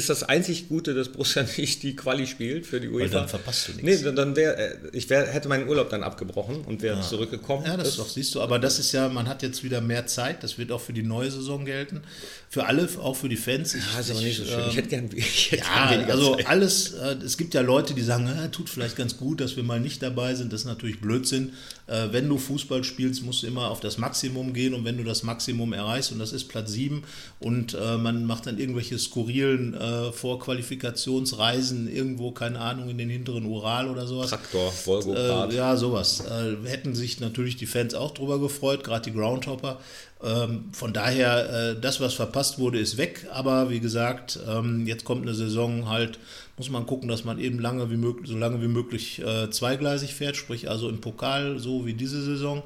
ist 0.00 0.08
das 0.08 0.22
einzig 0.22 0.68
Gute, 0.68 0.94
dass 0.94 1.10
Borussia 1.10 1.44
nicht 1.56 1.82
die 1.82 1.96
Quali 1.96 2.26
spielt 2.26 2.66
für 2.66 2.80
die 2.80 2.88
UEFA. 2.88 3.00
Weil 3.00 3.10
dann 3.10 3.28
verpasst 3.28 3.68
du 3.68 3.72
nichts. 3.72 3.84
Nee, 3.84 4.04
dann, 4.04 4.16
dann 4.16 4.36
wär, 4.36 4.58
äh, 4.58 4.76
ich 4.92 5.10
wär, 5.10 5.26
hätte 5.26 5.48
meinen 5.48 5.68
Urlaub 5.68 5.90
dann 5.90 6.02
abgebrochen 6.02 6.62
und 6.64 6.82
wäre 6.82 6.96
ja. 6.96 7.02
zurückgekommen. 7.02 7.66
Ja, 7.66 7.76
das, 7.76 7.88
das 7.88 7.96
doch, 7.96 8.08
siehst 8.08 8.34
du. 8.34 8.40
Aber 8.40 8.58
das 8.58 8.78
ist 8.78 8.92
ja, 8.92 9.08
man 9.08 9.28
hat 9.28 9.42
jetzt 9.42 9.62
wieder 9.64 9.80
mehr 9.80 10.06
Zeit. 10.06 10.42
Das 10.42 10.58
wird 10.58 10.72
auch 10.72 10.80
für 10.80 10.92
die 10.92 11.02
neue 11.02 11.30
Saison 11.30 11.64
gelten. 11.64 12.02
Für 12.48 12.66
alle, 12.66 12.88
auch 13.00 13.14
für 13.14 13.28
die 13.28 13.36
Fans. 13.36 13.74
Ich, 13.74 13.82
ja, 13.92 14.00
ist 14.00 14.10
aber 14.10 14.20
nicht 14.20 14.38
so 14.38 14.44
schön. 14.44 14.68
Ich 14.68 14.76
hätte 14.76 14.88
gern, 14.88 15.10
ich 15.14 15.52
hätte 15.52 15.64
ja, 15.64 15.88
gern 15.90 16.10
also 16.10 16.36
Zeit. 16.36 16.46
alles, 16.46 16.94
äh, 16.94 17.16
es 17.24 17.36
gibt 17.36 17.54
ja 17.54 17.60
Leute, 17.60 17.94
die 17.94 18.02
sagen, 18.02 18.26
äh, 18.26 18.48
tut 18.50 18.68
vielleicht 18.70 18.96
ganz 18.96 19.16
gut, 19.16 19.40
dass 19.40 19.56
wir 19.56 19.62
mal 19.62 19.80
nicht 19.80 20.02
dabei 20.02 20.34
sind. 20.34 20.52
Das 20.52 20.60
ist 20.60 20.66
natürlich 20.66 21.00
Blödsinn. 21.00 21.52
Äh, 21.86 22.08
wenn 22.12 22.28
du 22.28 22.38
Fußball 22.38 22.84
spielst, 22.84 23.24
musst 23.24 23.42
du 23.42 23.48
immer 23.48 23.68
auf 23.68 23.80
das 23.80 23.98
Maximum 23.98 24.52
gehen 24.54 24.74
und 24.74 24.84
wenn 24.84 24.96
du 24.96 25.04
das 25.04 25.24
Maximum 25.24 25.72
erreichst, 25.72 26.12
und 26.12 26.20
das 26.20 26.32
ist 26.32 26.44
Platz 26.44 26.72
7, 26.72 27.02
und 27.40 27.74
äh, 27.74 27.96
man 27.96 28.24
macht 28.24 28.46
dann 28.46 28.58
irgendwelche 28.58 28.98
skurrilen 28.98 29.49
äh, 29.58 30.12
Vorqualifikationsreisen 30.12 31.90
irgendwo, 31.92 32.30
keine 32.32 32.60
Ahnung, 32.60 32.90
in 32.90 32.98
den 32.98 33.10
hinteren 33.10 33.46
Ural 33.46 33.88
oder 33.88 34.06
sowas. 34.06 34.30
Traktor, 34.30 34.70
Volgograd. 34.70 35.52
Äh, 35.52 35.56
ja, 35.56 35.76
sowas. 35.76 36.24
hätten 36.64 36.94
sich 36.94 37.20
natürlich 37.20 37.56
die 37.56 37.66
Fans 37.66 37.94
auch 37.94 38.12
drüber 38.12 38.38
gefreut, 38.38 38.84
gerade 38.84 39.10
die 39.10 39.16
Groundhopper. 39.16 39.78
Ähm, 40.22 40.64
von 40.72 40.92
daher, 40.92 41.70
äh, 41.70 41.80
das, 41.80 42.00
was 42.00 42.14
verpasst 42.14 42.58
wurde, 42.58 42.78
ist 42.78 42.98
weg. 42.98 43.26
Aber 43.32 43.70
wie 43.70 43.80
gesagt, 43.80 44.38
ähm, 44.48 44.86
jetzt 44.86 45.04
kommt 45.04 45.22
eine 45.22 45.34
Saison 45.34 45.88
halt, 45.88 46.18
muss 46.58 46.68
man 46.68 46.86
gucken, 46.86 47.08
dass 47.08 47.24
man 47.24 47.38
eben 47.38 47.58
lange 47.58 47.90
wie 47.90 47.96
möglich, 47.96 48.28
so 48.28 48.36
lange 48.36 48.60
wie 48.60 48.68
möglich 48.68 49.20
äh, 49.20 49.50
zweigleisig 49.50 50.14
fährt, 50.14 50.36
sprich 50.36 50.68
also 50.68 50.88
im 50.88 51.00
Pokal, 51.00 51.58
so 51.58 51.86
wie 51.86 51.94
diese 51.94 52.22
Saison 52.22 52.62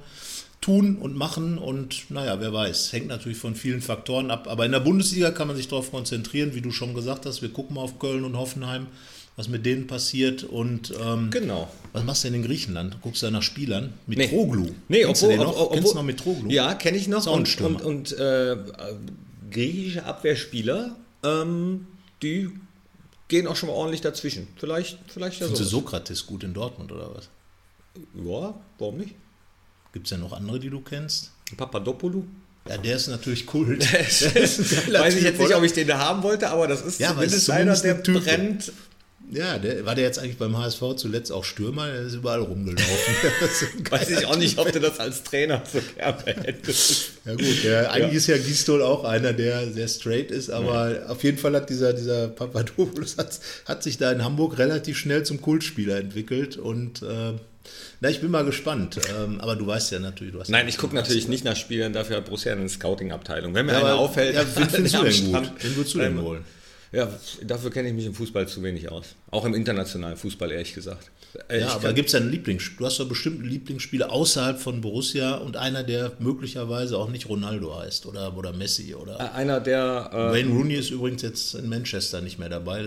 tun 0.64 0.96
und 0.96 1.14
machen 1.14 1.59
und 1.59 2.11
naja, 2.11 2.40
wer 2.40 2.53
weiß, 2.53 2.92
hängt 2.92 3.09
natürlich 3.09 3.37
von 3.37 3.55
vielen 3.55 3.83
Faktoren 3.83 4.31
ab. 4.31 4.48
Aber 4.48 4.64
in 4.64 4.72
der 4.72 4.81
Bundesliga 4.81 5.31
kann 5.31 5.46
man 5.46 5.57
sich 5.57 5.68
darauf 5.68 5.90
konzentrieren, 5.90 6.55
wie 6.55 6.62
du 6.62 6.70
schon 6.70 6.94
gesagt 6.94 7.27
hast, 7.27 7.42
wir 7.42 7.50
gucken 7.50 7.77
mal 7.77 7.83
auf 7.83 7.98
Köln 7.98 8.24
und 8.24 8.37
Hoffenheim 8.37 8.87
was 9.37 9.48
mit 9.48 9.66
denen 9.66 9.87
passiert 9.87 10.44
und 10.44 10.94
ähm, 11.00 11.31
genau. 11.31 11.68
was 11.92 12.05
machst 12.05 12.22
du 12.22 12.29
denn 12.29 12.40
in 12.40 12.46
Griechenland? 12.46 12.98
Guckst 13.03 13.22
du 13.22 13.27
da 13.27 13.33
nach 13.33 13.42
Spielern? 13.42 13.92
Mitroglou. 14.07 14.62
Nee, 14.62 14.74
nee 14.88 15.05
obwohl, 15.07 15.37
du 15.37 15.42
noch? 15.42 15.57
Obwohl, 15.57 15.77
Kennst 15.77 15.90
du 15.90 15.96
noch 15.96 16.05
Mitroglou? 16.05 16.50
Ja, 16.50 16.74
kenne 16.74 16.96
ich 16.96 17.09
noch. 17.09 17.27
Und, 17.27 17.61
und, 17.61 17.83
und 17.83 18.12
äh, 18.12 18.57
griechische 19.50 20.05
Abwehrspieler, 20.05 20.94
ähm, 21.24 21.88
die 22.22 22.50
gehen 23.27 23.48
auch 23.48 23.57
schon 23.57 23.70
mal 23.70 23.74
ordentlich 23.74 24.03
dazwischen. 24.03 24.46
Vielleicht, 24.57 24.98
vielleicht 25.09 25.40
ja 25.40 25.48
so. 25.48 25.64
Sokrates 25.64 26.27
gut 26.27 26.44
in 26.44 26.55
Dortmund 26.55 26.92
oder 26.92 27.12
was? 27.12 27.29
Ja, 28.14 28.55
warum 28.79 28.98
nicht? 28.98 29.16
Gibt 29.94 30.09
es 30.09 30.11
ja 30.11 30.18
noch 30.18 30.33
andere, 30.33 30.59
die 30.59 30.70
du 30.70 30.80
kennst? 30.80 31.30
Papadopoulou? 31.57 32.24
Ja, 32.68 32.78
der 32.78 32.96
ist 32.96 33.07
natürlich 33.07 33.46
Kult. 33.46 33.80
Weiß 33.92 35.14
ich 35.14 35.22
jetzt 35.22 35.38
nicht, 35.38 35.54
ob 35.54 35.62
ich 35.62 35.72
den 35.72 35.87
da 35.87 35.98
haben 35.98 36.24
wollte, 36.24 36.50
aber 36.50 36.66
das 36.66 36.83
ist 36.83 36.98
ja, 36.98 37.11
zumindest, 37.11 37.46
zumindest 37.46 37.85
einer, 37.85 37.94
der 37.94 38.12
brennt 38.12 38.72
ja, 39.30 39.59
der, 39.59 39.87
war 39.87 39.94
der 39.94 40.04
jetzt 40.04 40.18
eigentlich 40.18 40.37
beim 40.37 40.59
HSV 40.59 40.96
zuletzt 40.96 41.33
auch 41.33 41.44
Stürmer? 41.44 41.87
Der 41.87 42.02
ist 42.02 42.14
überall 42.14 42.40
rumgelaufen. 42.40 43.14
Weiß 43.90 44.11
ich 44.11 44.26
auch 44.26 44.37
nicht, 44.37 44.59
ob 44.59 44.70
du 44.70 44.80
das 44.80 45.00
als 45.00 45.22
Trainer 45.22 45.62
so 45.70 45.80
gerne 45.96 46.42
hättest. 46.42 47.12
Ja 47.24 47.33
gut, 47.33 47.64
der, 47.64 47.92
eigentlich 47.92 48.12
ja. 48.12 48.16
ist 48.18 48.26
ja 48.26 48.37
Gistol 48.37 48.83
auch 48.83 49.04
einer, 49.04 49.33
der 49.33 49.72
sehr 49.72 49.88
straight 49.88 50.30
ist, 50.30 50.50
aber 50.50 50.94
ja. 50.94 51.07
auf 51.07 51.24
jeden 51.24 51.38
Fall 51.38 51.54
hat 51.54 51.70
dieser, 51.70 51.94
dieser 51.94 52.28
Papadopoulos 52.28 53.16
hat, 53.16 53.40
hat, 53.64 53.83
sich 53.83 53.96
da 53.96 54.12
in 54.12 54.22
Hamburg 54.22 54.59
relativ 54.59 54.98
schnell 54.98 55.22
zum 55.22 55.40
Kultspieler 55.40 55.96
entwickelt 55.96 56.59
und 56.59 57.02
äh, 57.02 57.33
na, 58.00 58.11
ich 58.11 58.20
bin 58.20 58.31
mal 58.31 58.44
gespannt. 58.44 58.98
Ähm, 59.16 59.40
aber 59.40 59.57
du 59.57 59.66
weißt 59.66 59.92
ja 59.92 59.98
natürlich, 59.98 60.33
du 60.33 60.40
hast 60.40 60.48
Nein, 60.50 60.68
ich 60.68 60.79
gucke 60.79 60.94
natürlich 60.94 61.29
nicht 61.29 61.44
nach 61.44 61.57
Spielern, 61.57 61.92
dafür 61.92 62.18
hat 62.18 62.27
Borussia 62.27 62.53
eine 62.53 62.68
Scouting-Abteilung. 62.68 63.55
Wenn 63.55 63.66
mir 63.66 63.72
ja, 63.72 63.79
einer 63.79 63.94
auffällt, 63.94 64.35
ja, 64.35 64.44
wen 64.55 64.68
findest 64.70 64.94
du 64.94 65.03
denn 65.03 65.33
gut? 65.33 65.53
Wen 65.61 65.77
würdest 65.77 65.94
du 65.94 65.98
denn 65.98 66.18
ähm, 66.18 66.22
holen? 66.22 66.44
Ja, 66.94 67.09
dafür 67.42 67.70
kenne 67.72 67.88
ich 67.88 67.94
mich 67.94 68.07
im 68.07 68.14
Fußball 68.14 68.46
zu 68.46 68.62
wenig 68.62 68.88
aus. 68.88 69.16
Auch 69.33 69.44
im 69.44 69.55
internationalen 69.55 70.16
Fußball, 70.16 70.53
ehrlich 70.53 70.74
gesagt. 70.74 71.11
Äh, 71.48 71.61
ja, 71.61 71.70
aber 71.70 71.92
gibt 71.92 72.09
es 72.09 72.14
einen 72.14 72.31
Lieblingsspieler? 72.31 72.79
Du 72.79 72.87
hast 72.87 73.00
doch 73.00 73.09
bestimmt 73.09 73.40
einen 73.40 73.50
Lieblingsspieler 73.50 74.12
außerhalb 74.12 74.61
von 74.61 74.81
Borussia 74.81 75.35
und 75.35 75.57
einer, 75.57 75.83
der 75.83 76.12
möglicherweise 76.20 76.96
auch 76.96 77.09
nicht 77.09 77.29
Ronaldo 77.29 77.77
heißt 77.77 78.07
oder, 78.07 78.37
oder 78.37 78.53
Messi 78.53 78.94
oder. 78.94 79.18
Äh, 79.18 79.37
einer, 79.37 79.59
der. 79.59 80.11
Äh, 80.12 80.35
Wayne 80.35 80.50
Rooney 80.50 80.74
ist 80.74 80.90
übrigens 80.90 81.22
jetzt 81.22 81.55
in 81.57 81.68
Manchester 81.68 82.20
nicht 82.20 82.38
mehr 82.38 82.48
dabei. 82.48 82.87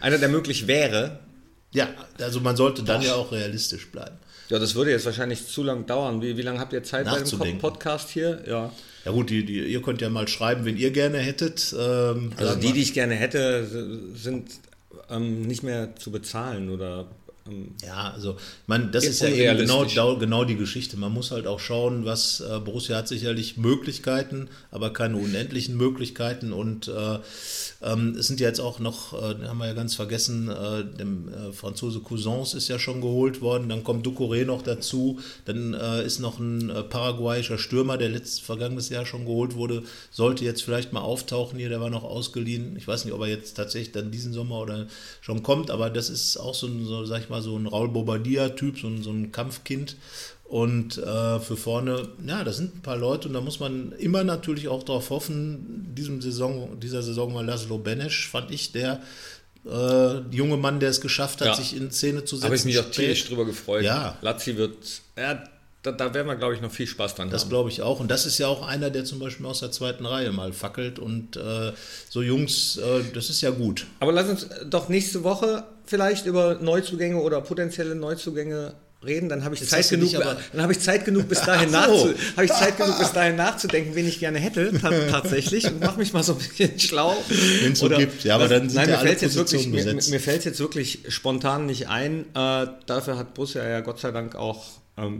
Einer, 0.00 0.18
der 0.18 0.28
möglich 0.28 0.66
wäre, 0.66 1.18
Ja, 1.72 1.88
also 2.20 2.40
man 2.40 2.56
sollte 2.56 2.82
dann 2.82 3.02
ja 3.02 3.14
auch 3.14 3.30
realistisch 3.32 3.90
bleiben. 3.90 4.16
Ja, 4.48 4.58
das 4.58 4.74
würde 4.74 4.90
jetzt 4.90 5.04
wahrscheinlich 5.04 5.46
zu 5.46 5.62
lang 5.62 5.84
dauern. 5.86 6.22
Wie, 6.22 6.36
wie 6.36 6.42
lange 6.42 6.58
habt 6.58 6.72
ihr 6.72 6.82
Zeit 6.82 7.06
bei 7.06 7.44
dem. 7.44 7.58
Podcast 7.58 8.08
hier? 8.08 8.42
Ja. 8.46 8.72
Ja 9.04 9.12
gut, 9.12 9.28
die, 9.30 9.44
die, 9.44 9.60
ihr 9.60 9.82
könnt 9.82 10.00
ja 10.00 10.08
mal 10.08 10.26
schreiben, 10.26 10.64
wen 10.64 10.76
ihr 10.78 10.90
gerne 10.90 11.18
hättet. 11.18 11.74
Ähm, 11.78 12.32
Also 12.36 12.54
die, 12.56 12.72
die 12.72 12.80
ich 12.82 12.94
gerne 12.94 13.14
hätte, 13.14 13.66
sind 14.14 14.50
ähm, 15.10 15.42
nicht 15.42 15.62
mehr 15.62 15.96
zu 15.96 16.10
bezahlen 16.10 16.70
oder 16.70 17.06
Ja, 17.84 18.10
also 18.10 18.36
meine, 18.66 18.88
das 18.88 19.04
Ja, 19.04 19.10
ist 19.10 19.20
ja 19.22 19.28
eben 19.28 19.58
genau, 19.58 20.16
genau, 20.16 20.44
die 20.44 20.56
Geschichte. 20.56 20.96
Man 20.96 21.12
muss 21.12 21.30
halt 21.30 21.46
auch 21.46 21.60
schauen, 21.60 22.04
was 22.04 22.40
äh, 22.40 22.58
Borussia 22.60 22.96
hat 22.96 23.08
sicherlich 23.08 23.56
Möglichkeiten, 23.56 24.48
aber 24.70 24.92
keine 24.92 25.16
unendlichen 25.16 25.76
Möglichkeiten. 25.76 26.52
Und 26.52 26.88
äh, 26.88 27.18
ähm, 27.82 28.16
es 28.18 28.26
sind 28.26 28.40
ja 28.40 28.48
jetzt 28.48 28.60
auch 28.60 28.78
noch, 28.78 29.12
äh, 29.14 29.46
haben 29.46 29.58
wir 29.58 29.66
ja 29.66 29.72
ganz 29.74 29.94
vergessen, 29.94 30.48
äh, 30.48 30.84
dem 30.84 31.28
äh, 31.28 31.52
Franzose 31.52 32.00
Cousins 32.00 32.54
ist 32.54 32.68
ja 32.68 32.78
schon 32.78 33.00
geholt 33.00 33.40
worden. 33.40 33.68
Dann 33.68 33.84
kommt 33.84 34.06
Ducouré 34.06 34.44
noch 34.44 34.62
dazu. 34.62 35.20
Dann 35.44 35.74
äh, 35.74 36.04
ist 36.04 36.18
noch 36.20 36.38
ein 36.38 36.72
paraguayischer 36.90 37.58
Stürmer, 37.58 37.98
der 37.98 38.08
letztes 38.08 38.40
vergangenes 38.40 38.88
Jahr 38.88 39.06
schon 39.06 39.24
geholt 39.24 39.54
wurde, 39.54 39.82
sollte 40.10 40.44
jetzt 40.44 40.62
vielleicht 40.62 40.92
mal 40.92 41.00
auftauchen 41.00 41.58
hier. 41.58 41.68
Der 41.68 41.80
war 41.80 41.90
noch 41.90 42.04
ausgeliehen. 42.04 42.76
Ich 42.76 42.86
weiß 42.86 43.04
nicht, 43.04 43.14
ob 43.14 43.20
er 43.20 43.28
jetzt 43.28 43.54
tatsächlich 43.54 43.92
dann 43.92 44.10
diesen 44.10 44.32
Sommer 44.32 44.60
oder 44.60 44.86
schon 45.20 45.42
kommt, 45.42 45.70
aber 45.70 45.90
das 45.90 46.10
ist 46.10 46.36
auch 46.36 46.54
so 46.54 46.68
so, 46.84 47.04
sag 47.04 47.22
ich 47.22 47.28
mal, 47.28 47.37
so 47.42 47.56
ein 47.58 47.66
Raul 47.66 47.88
Bobadilla-Typ, 47.88 48.78
so 48.78 48.88
ein, 48.88 49.02
so 49.02 49.10
ein 49.10 49.32
Kampfkind. 49.32 49.96
Und 50.44 50.96
äh, 50.96 51.40
für 51.40 51.56
vorne, 51.58 52.08
ja, 52.26 52.42
das 52.42 52.56
sind 52.56 52.76
ein 52.76 52.80
paar 52.80 52.96
Leute 52.96 53.28
und 53.28 53.34
da 53.34 53.40
muss 53.42 53.60
man 53.60 53.92
immer 53.98 54.24
natürlich 54.24 54.68
auch 54.68 54.82
darauf 54.82 55.10
hoffen, 55.10 55.92
diesem 55.94 56.22
Saison, 56.22 56.80
dieser 56.80 57.02
Saison 57.02 57.34
war 57.34 57.42
Laszlo 57.42 57.76
Benesch, 57.76 58.28
fand 58.28 58.50
ich, 58.50 58.72
der 58.72 59.02
äh, 59.66 60.20
junge 60.34 60.56
Mann, 60.56 60.80
der 60.80 60.88
es 60.88 61.02
geschafft 61.02 61.40
hat, 61.42 61.48
Ja. 61.48 61.54
sich 61.54 61.76
in 61.76 61.90
Szene 61.90 62.24
zu 62.24 62.36
setzen. 62.36 62.46
habe 62.46 62.56
ich 62.56 62.64
mich 62.64 62.78
auch 62.78 62.90
tierisch 62.90 63.26
drüber 63.26 63.44
gefreut. 63.44 63.82
Ja. 63.84 64.16
Lazzi 64.22 64.56
wird, 64.56 64.74
ja, 65.18 65.44
da, 65.82 65.92
da 65.92 66.14
werden 66.14 66.26
wir, 66.26 66.36
glaube 66.36 66.54
ich, 66.54 66.62
noch 66.62 66.72
viel 66.72 66.86
Spaß 66.86 67.14
dran 67.16 67.28
Das 67.30 67.42
haben. 67.42 67.50
glaube 67.50 67.68
ich 67.68 67.82
auch. 67.82 68.00
Und 68.00 68.10
das 68.10 68.24
ist 68.24 68.38
ja 68.38 68.48
auch 68.48 68.66
einer, 68.66 68.88
der 68.88 69.04
zum 69.04 69.18
Beispiel 69.18 69.44
aus 69.44 69.60
der 69.60 69.70
zweiten 69.70 70.06
Reihe 70.06 70.32
mal 70.32 70.52
fackelt. 70.54 70.98
Und 70.98 71.36
äh, 71.36 71.72
so 72.08 72.22
Jungs, 72.22 72.78
äh, 72.78 73.04
das 73.12 73.28
ist 73.30 73.42
ja 73.42 73.50
gut. 73.50 73.86
Aber 74.00 74.12
lass 74.12 74.28
uns 74.28 74.46
doch 74.66 74.88
nächste 74.88 75.22
Woche 75.24 75.64
vielleicht 75.88 76.26
über 76.26 76.56
Neuzugänge 76.60 77.16
oder 77.20 77.40
potenzielle 77.40 77.94
Neuzugänge 77.94 78.74
reden. 79.04 79.28
Dann 79.28 79.44
habe 79.44 79.54
ich 79.54 79.66
Zeit 79.68 79.88
genug. 79.88 80.10
Dann 80.12 80.60
habe 80.62 80.72
ich 80.72 80.80
Zeit 80.80 81.04
genug 81.04 81.28
bis 81.28 81.40
dahin 81.46 81.70
so. 81.70 81.76
nachzu, 81.76 82.14
ich 82.42 82.52
Zeit 82.52 82.76
genug 82.76 82.98
bis 82.98 83.12
dahin 83.12 83.36
nachzudenken, 83.36 83.94
wen 83.94 84.06
ich 84.08 84.18
gerne 84.18 84.38
hätte 84.38 84.72
ta 84.78 84.90
tatsächlich 85.10 85.66
und 85.66 85.80
mache 85.80 85.98
mich 85.98 86.12
mal 86.12 86.22
so 86.22 86.32
ein 86.32 86.38
bisschen 86.38 86.78
schlau. 86.80 87.16
Wenn's 87.62 87.78
so 87.78 87.86
Oder- 87.86 87.98
gibt. 87.98 88.24
Ja, 88.24 88.34
aber 88.34 88.48
dann 88.48 88.68
sind 88.68 88.76
nein, 88.76 88.88
ja 88.88 88.94
mir 88.94 88.98
alle 88.98 89.06
fällt's 89.08 89.22
jetzt 89.22 89.36
wirklich, 89.36 89.52
Positionen 89.62 89.84
mir, 89.84 89.92
besetzt. 89.92 90.10
mir 90.10 90.20
fällt 90.20 90.44
jetzt 90.44 90.60
wirklich 90.60 91.00
spontan 91.08 91.66
nicht 91.66 91.88
ein. 91.88 92.22
Äh, 92.34 92.66
dafür 92.86 93.16
hat 93.16 93.34
Borussia 93.34 93.66
ja 93.66 93.80
Gott 93.80 94.00
sei 94.00 94.10
Dank 94.10 94.34
auch 94.34 94.64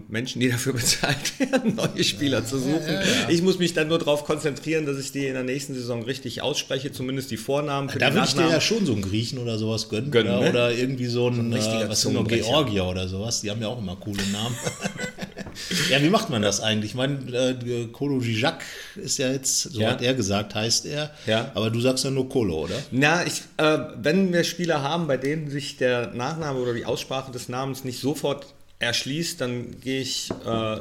Menschen, 0.08 0.40
die 0.40 0.50
dafür 0.50 0.72
bezahlt 0.74 1.38
werden, 1.38 1.76
neue 1.76 2.04
Spieler 2.04 2.44
zu 2.44 2.58
suchen. 2.58 2.98
Ich 3.28 3.42
muss 3.42 3.58
mich 3.58 3.74
dann 3.74 3.88
nur 3.88 3.98
darauf 3.98 4.24
konzentrieren, 4.24 4.86
dass 4.86 4.98
ich 4.98 5.12
die 5.12 5.26
in 5.26 5.34
der 5.34 5.44
nächsten 5.44 5.74
Saison 5.74 6.02
richtig 6.02 6.42
ausspreche, 6.42 6.92
zumindest 6.92 7.30
die 7.30 7.36
Vornamen 7.36 7.88
für 7.88 7.98
Da 7.98 8.12
würde 8.12 8.26
ich 8.26 8.34
dir 8.34 8.48
ja 8.48 8.60
schon 8.60 8.86
so 8.86 8.92
einen 8.92 9.02
Griechen 9.02 9.38
oder 9.38 9.58
sowas 9.58 9.88
gönnen. 9.88 10.10
Gönnen, 10.10 10.32
oder, 10.32 10.42
ne? 10.44 10.50
oder 10.50 10.72
irgendwie 10.72 11.06
so 11.06 11.28
ein, 11.28 11.52
richtiger 11.52 11.84
äh, 11.84 11.88
was 11.88 12.02
sind. 12.02 12.28
Georgier 12.28 12.84
oder 12.84 13.08
sowas. 13.08 13.40
Die 13.40 13.50
haben 13.50 13.60
ja 13.60 13.68
auch 13.68 13.78
immer 13.78 13.96
coole 13.96 14.22
Namen. 14.32 14.56
ja, 15.90 16.02
wie 16.02 16.10
macht 16.10 16.30
man 16.30 16.42
das 16.42 16.60
eigentlich? 16.60 16.92
Ich 16.92 16.96
meine, 16.96 17.18
äh, 17.32 17.86
Kolo 17.92 18.20
Zizak 18.20 18.64
ist 18.96 19.18
ja 19.18 19.30
jetzt, 19.30 19.62
so 19.62 19.80
Ja. 19.80 19.90
hat 19.90 20.02
er 20.02 20.14
gesagt, 20.14 20.54
heißt 20.54 20.86
er. 20.86 21.10
Ja. 21.26 21.50
Aber 21.54 21.70
du 21.70 21.80
sagst 21.80 22.04
ja 22.04 22.10
nur 22.10 22.28
Kolo, 22.28 22.64
oder? 22.64 22.76
Na, 22.90 23.26
ich, 23.26 23.42
äh, 23.56 23.78
wenn 24.00 24.32
wir 24.32 24.44
Spieler 24.44 24.82
haben, 24.82 25.06
bei 25.06 25.16
denen 25.16 25.50
sich 25.50 25.76
der 25.76 26.12
Nachname 26.14 26.58
oder 26.58 26.74
die 26.74 26.84
Aussprache 26.84 27.32
des 27.32 27.48
Namens 27.48 27.84
nicht 27.84 28.00
sofort 28.00 28.46
erschließt, 28.78 29.40
dann 29.40 29.80
gehe 29.80 30.00
ich. 30.02 30.30
Äh, 30.46 30.80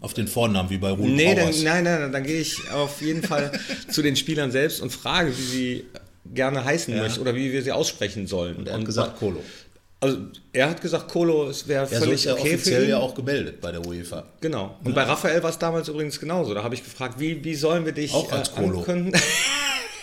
Auf 0.00 0.12
den 0.14 0.28
Vornamen, 0.28 0.68
wie 0.70 0.78
bei 0.78 0.90
Ruhl 0.90 1.08
nee, 1.08 1.34
dann, 1.34 1.46
nein, 1.62 1.84
nein, 1.84 2.00
nein, 2.00 2.12
dann 2.12 2.22
gehe 2.24 2.40
ich 2.40 2.70
auf 2.70 3.00
jeden 3.00 3.22
Fall 3.22 3.52
zu 3.90 4.02
den 4.02 4.16
Spielern 4.16 4.50
selbst 4.50 4.80
und 4.82 4.90
frage, 4.90 5.30
wie 5.36 5.42
sie 5.42 5.84
gerne 6.34 6.62
heißen 6.64 6.94
Ja. 6.94 7.02
möchten 7.02 7.20
oder 7.20 7.34
wie 7.34 7.52
wir 7.52 7.62
sie 7.62 7.72
aussprechen 7.72 8.26
sollen. 8.26 8.56
Und 8.56 8.68
er 8.68 8.74
hat 8.78 8.84
gesagt 8.84 9.18
Kolo. 9.18 9.40
also 10.00 10.18
er 10.52 10.68
hat 10.70 10.80
gesagt, 10.82 11.08
Kolo, 11.08 11.48
es 11.48 11.66
wäre 11.68 11.84
Ja, 11.84 11.98
so 12.00 12.04
völlig 12.04 12.14
ist 12.20 12.26
er 12.26 12.34
okay 12.34 12.48
für 12.48 12.54
offiziell 12.56 12.82
ihn. 12.84 12.90
ja 12.90 12.98
auch 12.98 13.14
gemeldet 13.14 13.60
bei 13.62 13.72
der 13.72 13.86
UEFA. 13.86 14.24
Genau. 14.40 14.76
Und 14.84 14.94
bei 14.94 15.02
Raphael 15.04 15.42
war 15.42 15.50
es 15.50 15.58
damals 15.58 15.88
übrigens 15.88 16.18
genauso. 16.20 16.52
Da 16.54 16.62
habe 16.62 16.74
ich 16.74 16.84
gefragt, 16.84 17.18
wie, 17.18 17.42
wie 17.44 17.54
sollen 17.54 17.84
wir 17.86 17.92
dich 17.92 18.12
Auch 18.12 18.30
als 18.32 18.52
Kolo. 18.52 18.78
ankündigen? 18.80 19.18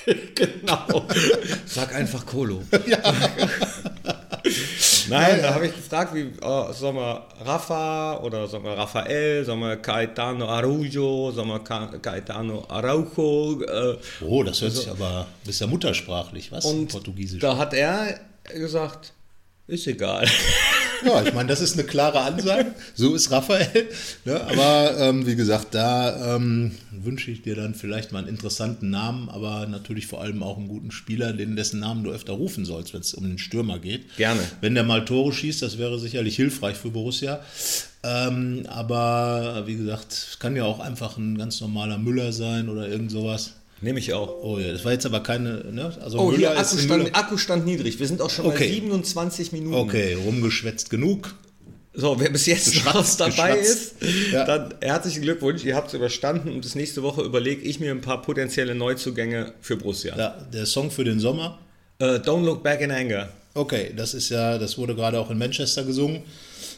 genau. 0.36 1.06
Sag 1.68 1.94
einfach 1.94 2.26
Kolo. 2.26 2.64
Nein, 5.12 5.40
da 5.42 5.54
habe 5.54 5.68
ich 5.68 5.76
gefragt, 5.76 6.14
wie 6.16 6.22
äh, 6.22 6.74
sollen 6.74 6.96
wir 6.96 7.26
Rafa 7.46 8.18
oder 8.20 8.48
sollen 8.48 8.64
wir 8.64 8.72
Raphael, 8.78 9.44
sollen 9.46 9.60
wir 9.60 9.76
Caetano 9.78 10.48
Araujo, 10.48 11.32
sollen 11.32 11.48
wir 11.50 11.60
Ca- 11.60 11.92
Caetano 12.02 12.66
Araujo 12.68 13.62
äh, 13.62 13.98
Oh, 14.22 14.44
das 14.44 14.62
hört 14.62 14.74
sich 14.74 14.90
aber, 14.90 15.28
bist 15.46 15.62
ja 15.62 15.68
muttersprachlich, 15.68 16.52
was? 16.52 16.66
und 16.66 16.88
Portugiesisch. 16.88 17.40
da 17.42 17.58
hat 17.58 17.74
er 17.74 18.20
gesagt, 18.54 19.14
ist 19.68 19.86
egal. 19.88 20.28
Ja, 21.06 21.24
ich 21.24 21.34
meine, 21.34 21.50
das 21.50 21.62
ist 21.62 21.74
eine 21.74 21.84
klare 21.84 22.22
Ansage. 22.22 22.74
So 22.96 23.16
ist 23.16 23.32
Raphael. 23.32 23.88
Ne? 24.26 24.42
Aber 24.42 24.98
ähm, 25.00 25.26
wie 25.26 25.36
gesagt, 25.36 25.74
da 25.74 26.36
ähm, 26.36 26.72
wünsche 26.92 27.32
ich 27.32 27.42
dir 27.42 27.56
dann 27.56 27.74
vielleicht 27.74 28.12
mal 28.12 28.20
einen 28.20 28.28
interessanten 28.28 28.90
Namen, 28.90 29.30
aber 29.30 29.68
natürlich 29.68 30.08
vor 30.08 30.22
allem 30.22 30.44
auch 30.44 30.58
einen 30.58 30.68
guten 30.68 30.92
Spieler, 30.92 31.34
den 31.34 31.56
dessen 31.56 31.80
Namen 31.80 32.04
du 32.04 32.12
öfter 32.12 32.34
rufen 32.34 32.66
sollst, 32.66 32.94
wenn 32.94 33.02
es 33.02 33.14
um 33.14 33.24
den 33.24 33.38
Stürmer 33.38 33.80
geht. 33.80 34.16
Gerne. 34.18 34.42
Wenn 34.62 34.76
der 34.76 34.84
mal 34.84 35.06
Tore 35.06 35.34
schießt, 35.34 35.62
das 35.62 35.78
wäre 35.78 36.00
sicherlich 36.00 36.36
hilfreich 36.36 36.78
für 36.78 36.90
Borussia. 36.90 37.40
Ähm, 38.04 38.66
aber 38.68 39.64
wie 39.68 39.76
gesagt, 39.76 40.12
es 40.12 40.40
kann 40.40 40.56
ja 40.56 40.64
auch 40.64 40.80
einfach 40.80 41.18
ein 41.18 41.38
ganz 41.38 41.62
normaler 41.62 41.98
Müller 41.98 42.34
sein 42.34 42.70
oder 42.70 42.88
irgend 42.88 43.12
sowas. 43.12 43.54
Nehme 43.82 44.00
ich 44.00 44.14
auch. 44.14 44.44
Oh 44.44 44.60
ja, 44.60 44.72
das 44.72 44.86
war 44.86 44.92
jetzt 44.92 45.06
aber 45.06 45.22
keine. 45.24 45.66
Ne? 45.72 45.92
Also 46.02 46.20
Oh, 46.20 46.32
hier, 46.32 46.52
ist 46.52 46.58
ein 46.58 46.58
Akkustand, 46.66 47.04
Müller. 47.04 47.16
Akkustand 47.18 47.66
niedrig. 47.66 48.00
Wir 48.00 48.08
sind 48.08 48.22
auch 48.22 48.30
schon 48.30 48.46
Okay. 48.46 48.68
bei 48.70 48.74
27 48.76 49.52
Minuten. 49.52 49.76
Okay, 49.76 50.14
rumgeschwätzt 50.14 50.90
genug. 50.90 51.34
So, 51.94 52.18
wer 52.20 52.30
bis 52.30 52.46
jetzt 52.46 52.68
noch 52.86 52.94
Geschwatzt, 52.94 53.20
dabei 53.20 53.58
ist, 53.58 53.96
Ja. 54.32 54.46
dann 54.46 54.74
herzlichen 54.80 55.24
Glückwunsch, 55.24 55.66
ihr 55.66 55.76
habt 55.76 55.90
es 55.90 55.94
überstanden 55.94 56.50
und 56.54 56.64
das 56.64 56.74
nächste 56.76 57.04
Woche 57.04 57.22
überlege 57.22 57.62
ich 57.64 57.82
mir 57.82 57.92
ein 57.92 58.00
paar 58.00 58.22
potenzielle 58.22 58.76
Neuzugänge 58.76 59.54
für 59.60 59.76
Borussia. 59.76 60.18
Ja, 60.18 60.30
der 60.54 60.66
Song 60.66 60.90
für 60.90 61.04
den 61.04 61.20
Sommer. 61.20 61.60
Äh, 62.00 62.20
don't 62.20 62.46
look 62.46 62.64
back 62.64 62.80
in 62.80 62.92
anger. 62.92 63.28
Okay, 63.56 63.92
das 63.96 64.14
ist 64.14 64.30
ja, 64.30 64.58
das 64.58 64.78
wurde 64.78 64.96
gerade 64.96 65.20
auch 65.20 65.30
in 65.32 65.38
Manchester 65.38 65.84
gesungen 65.84 66.22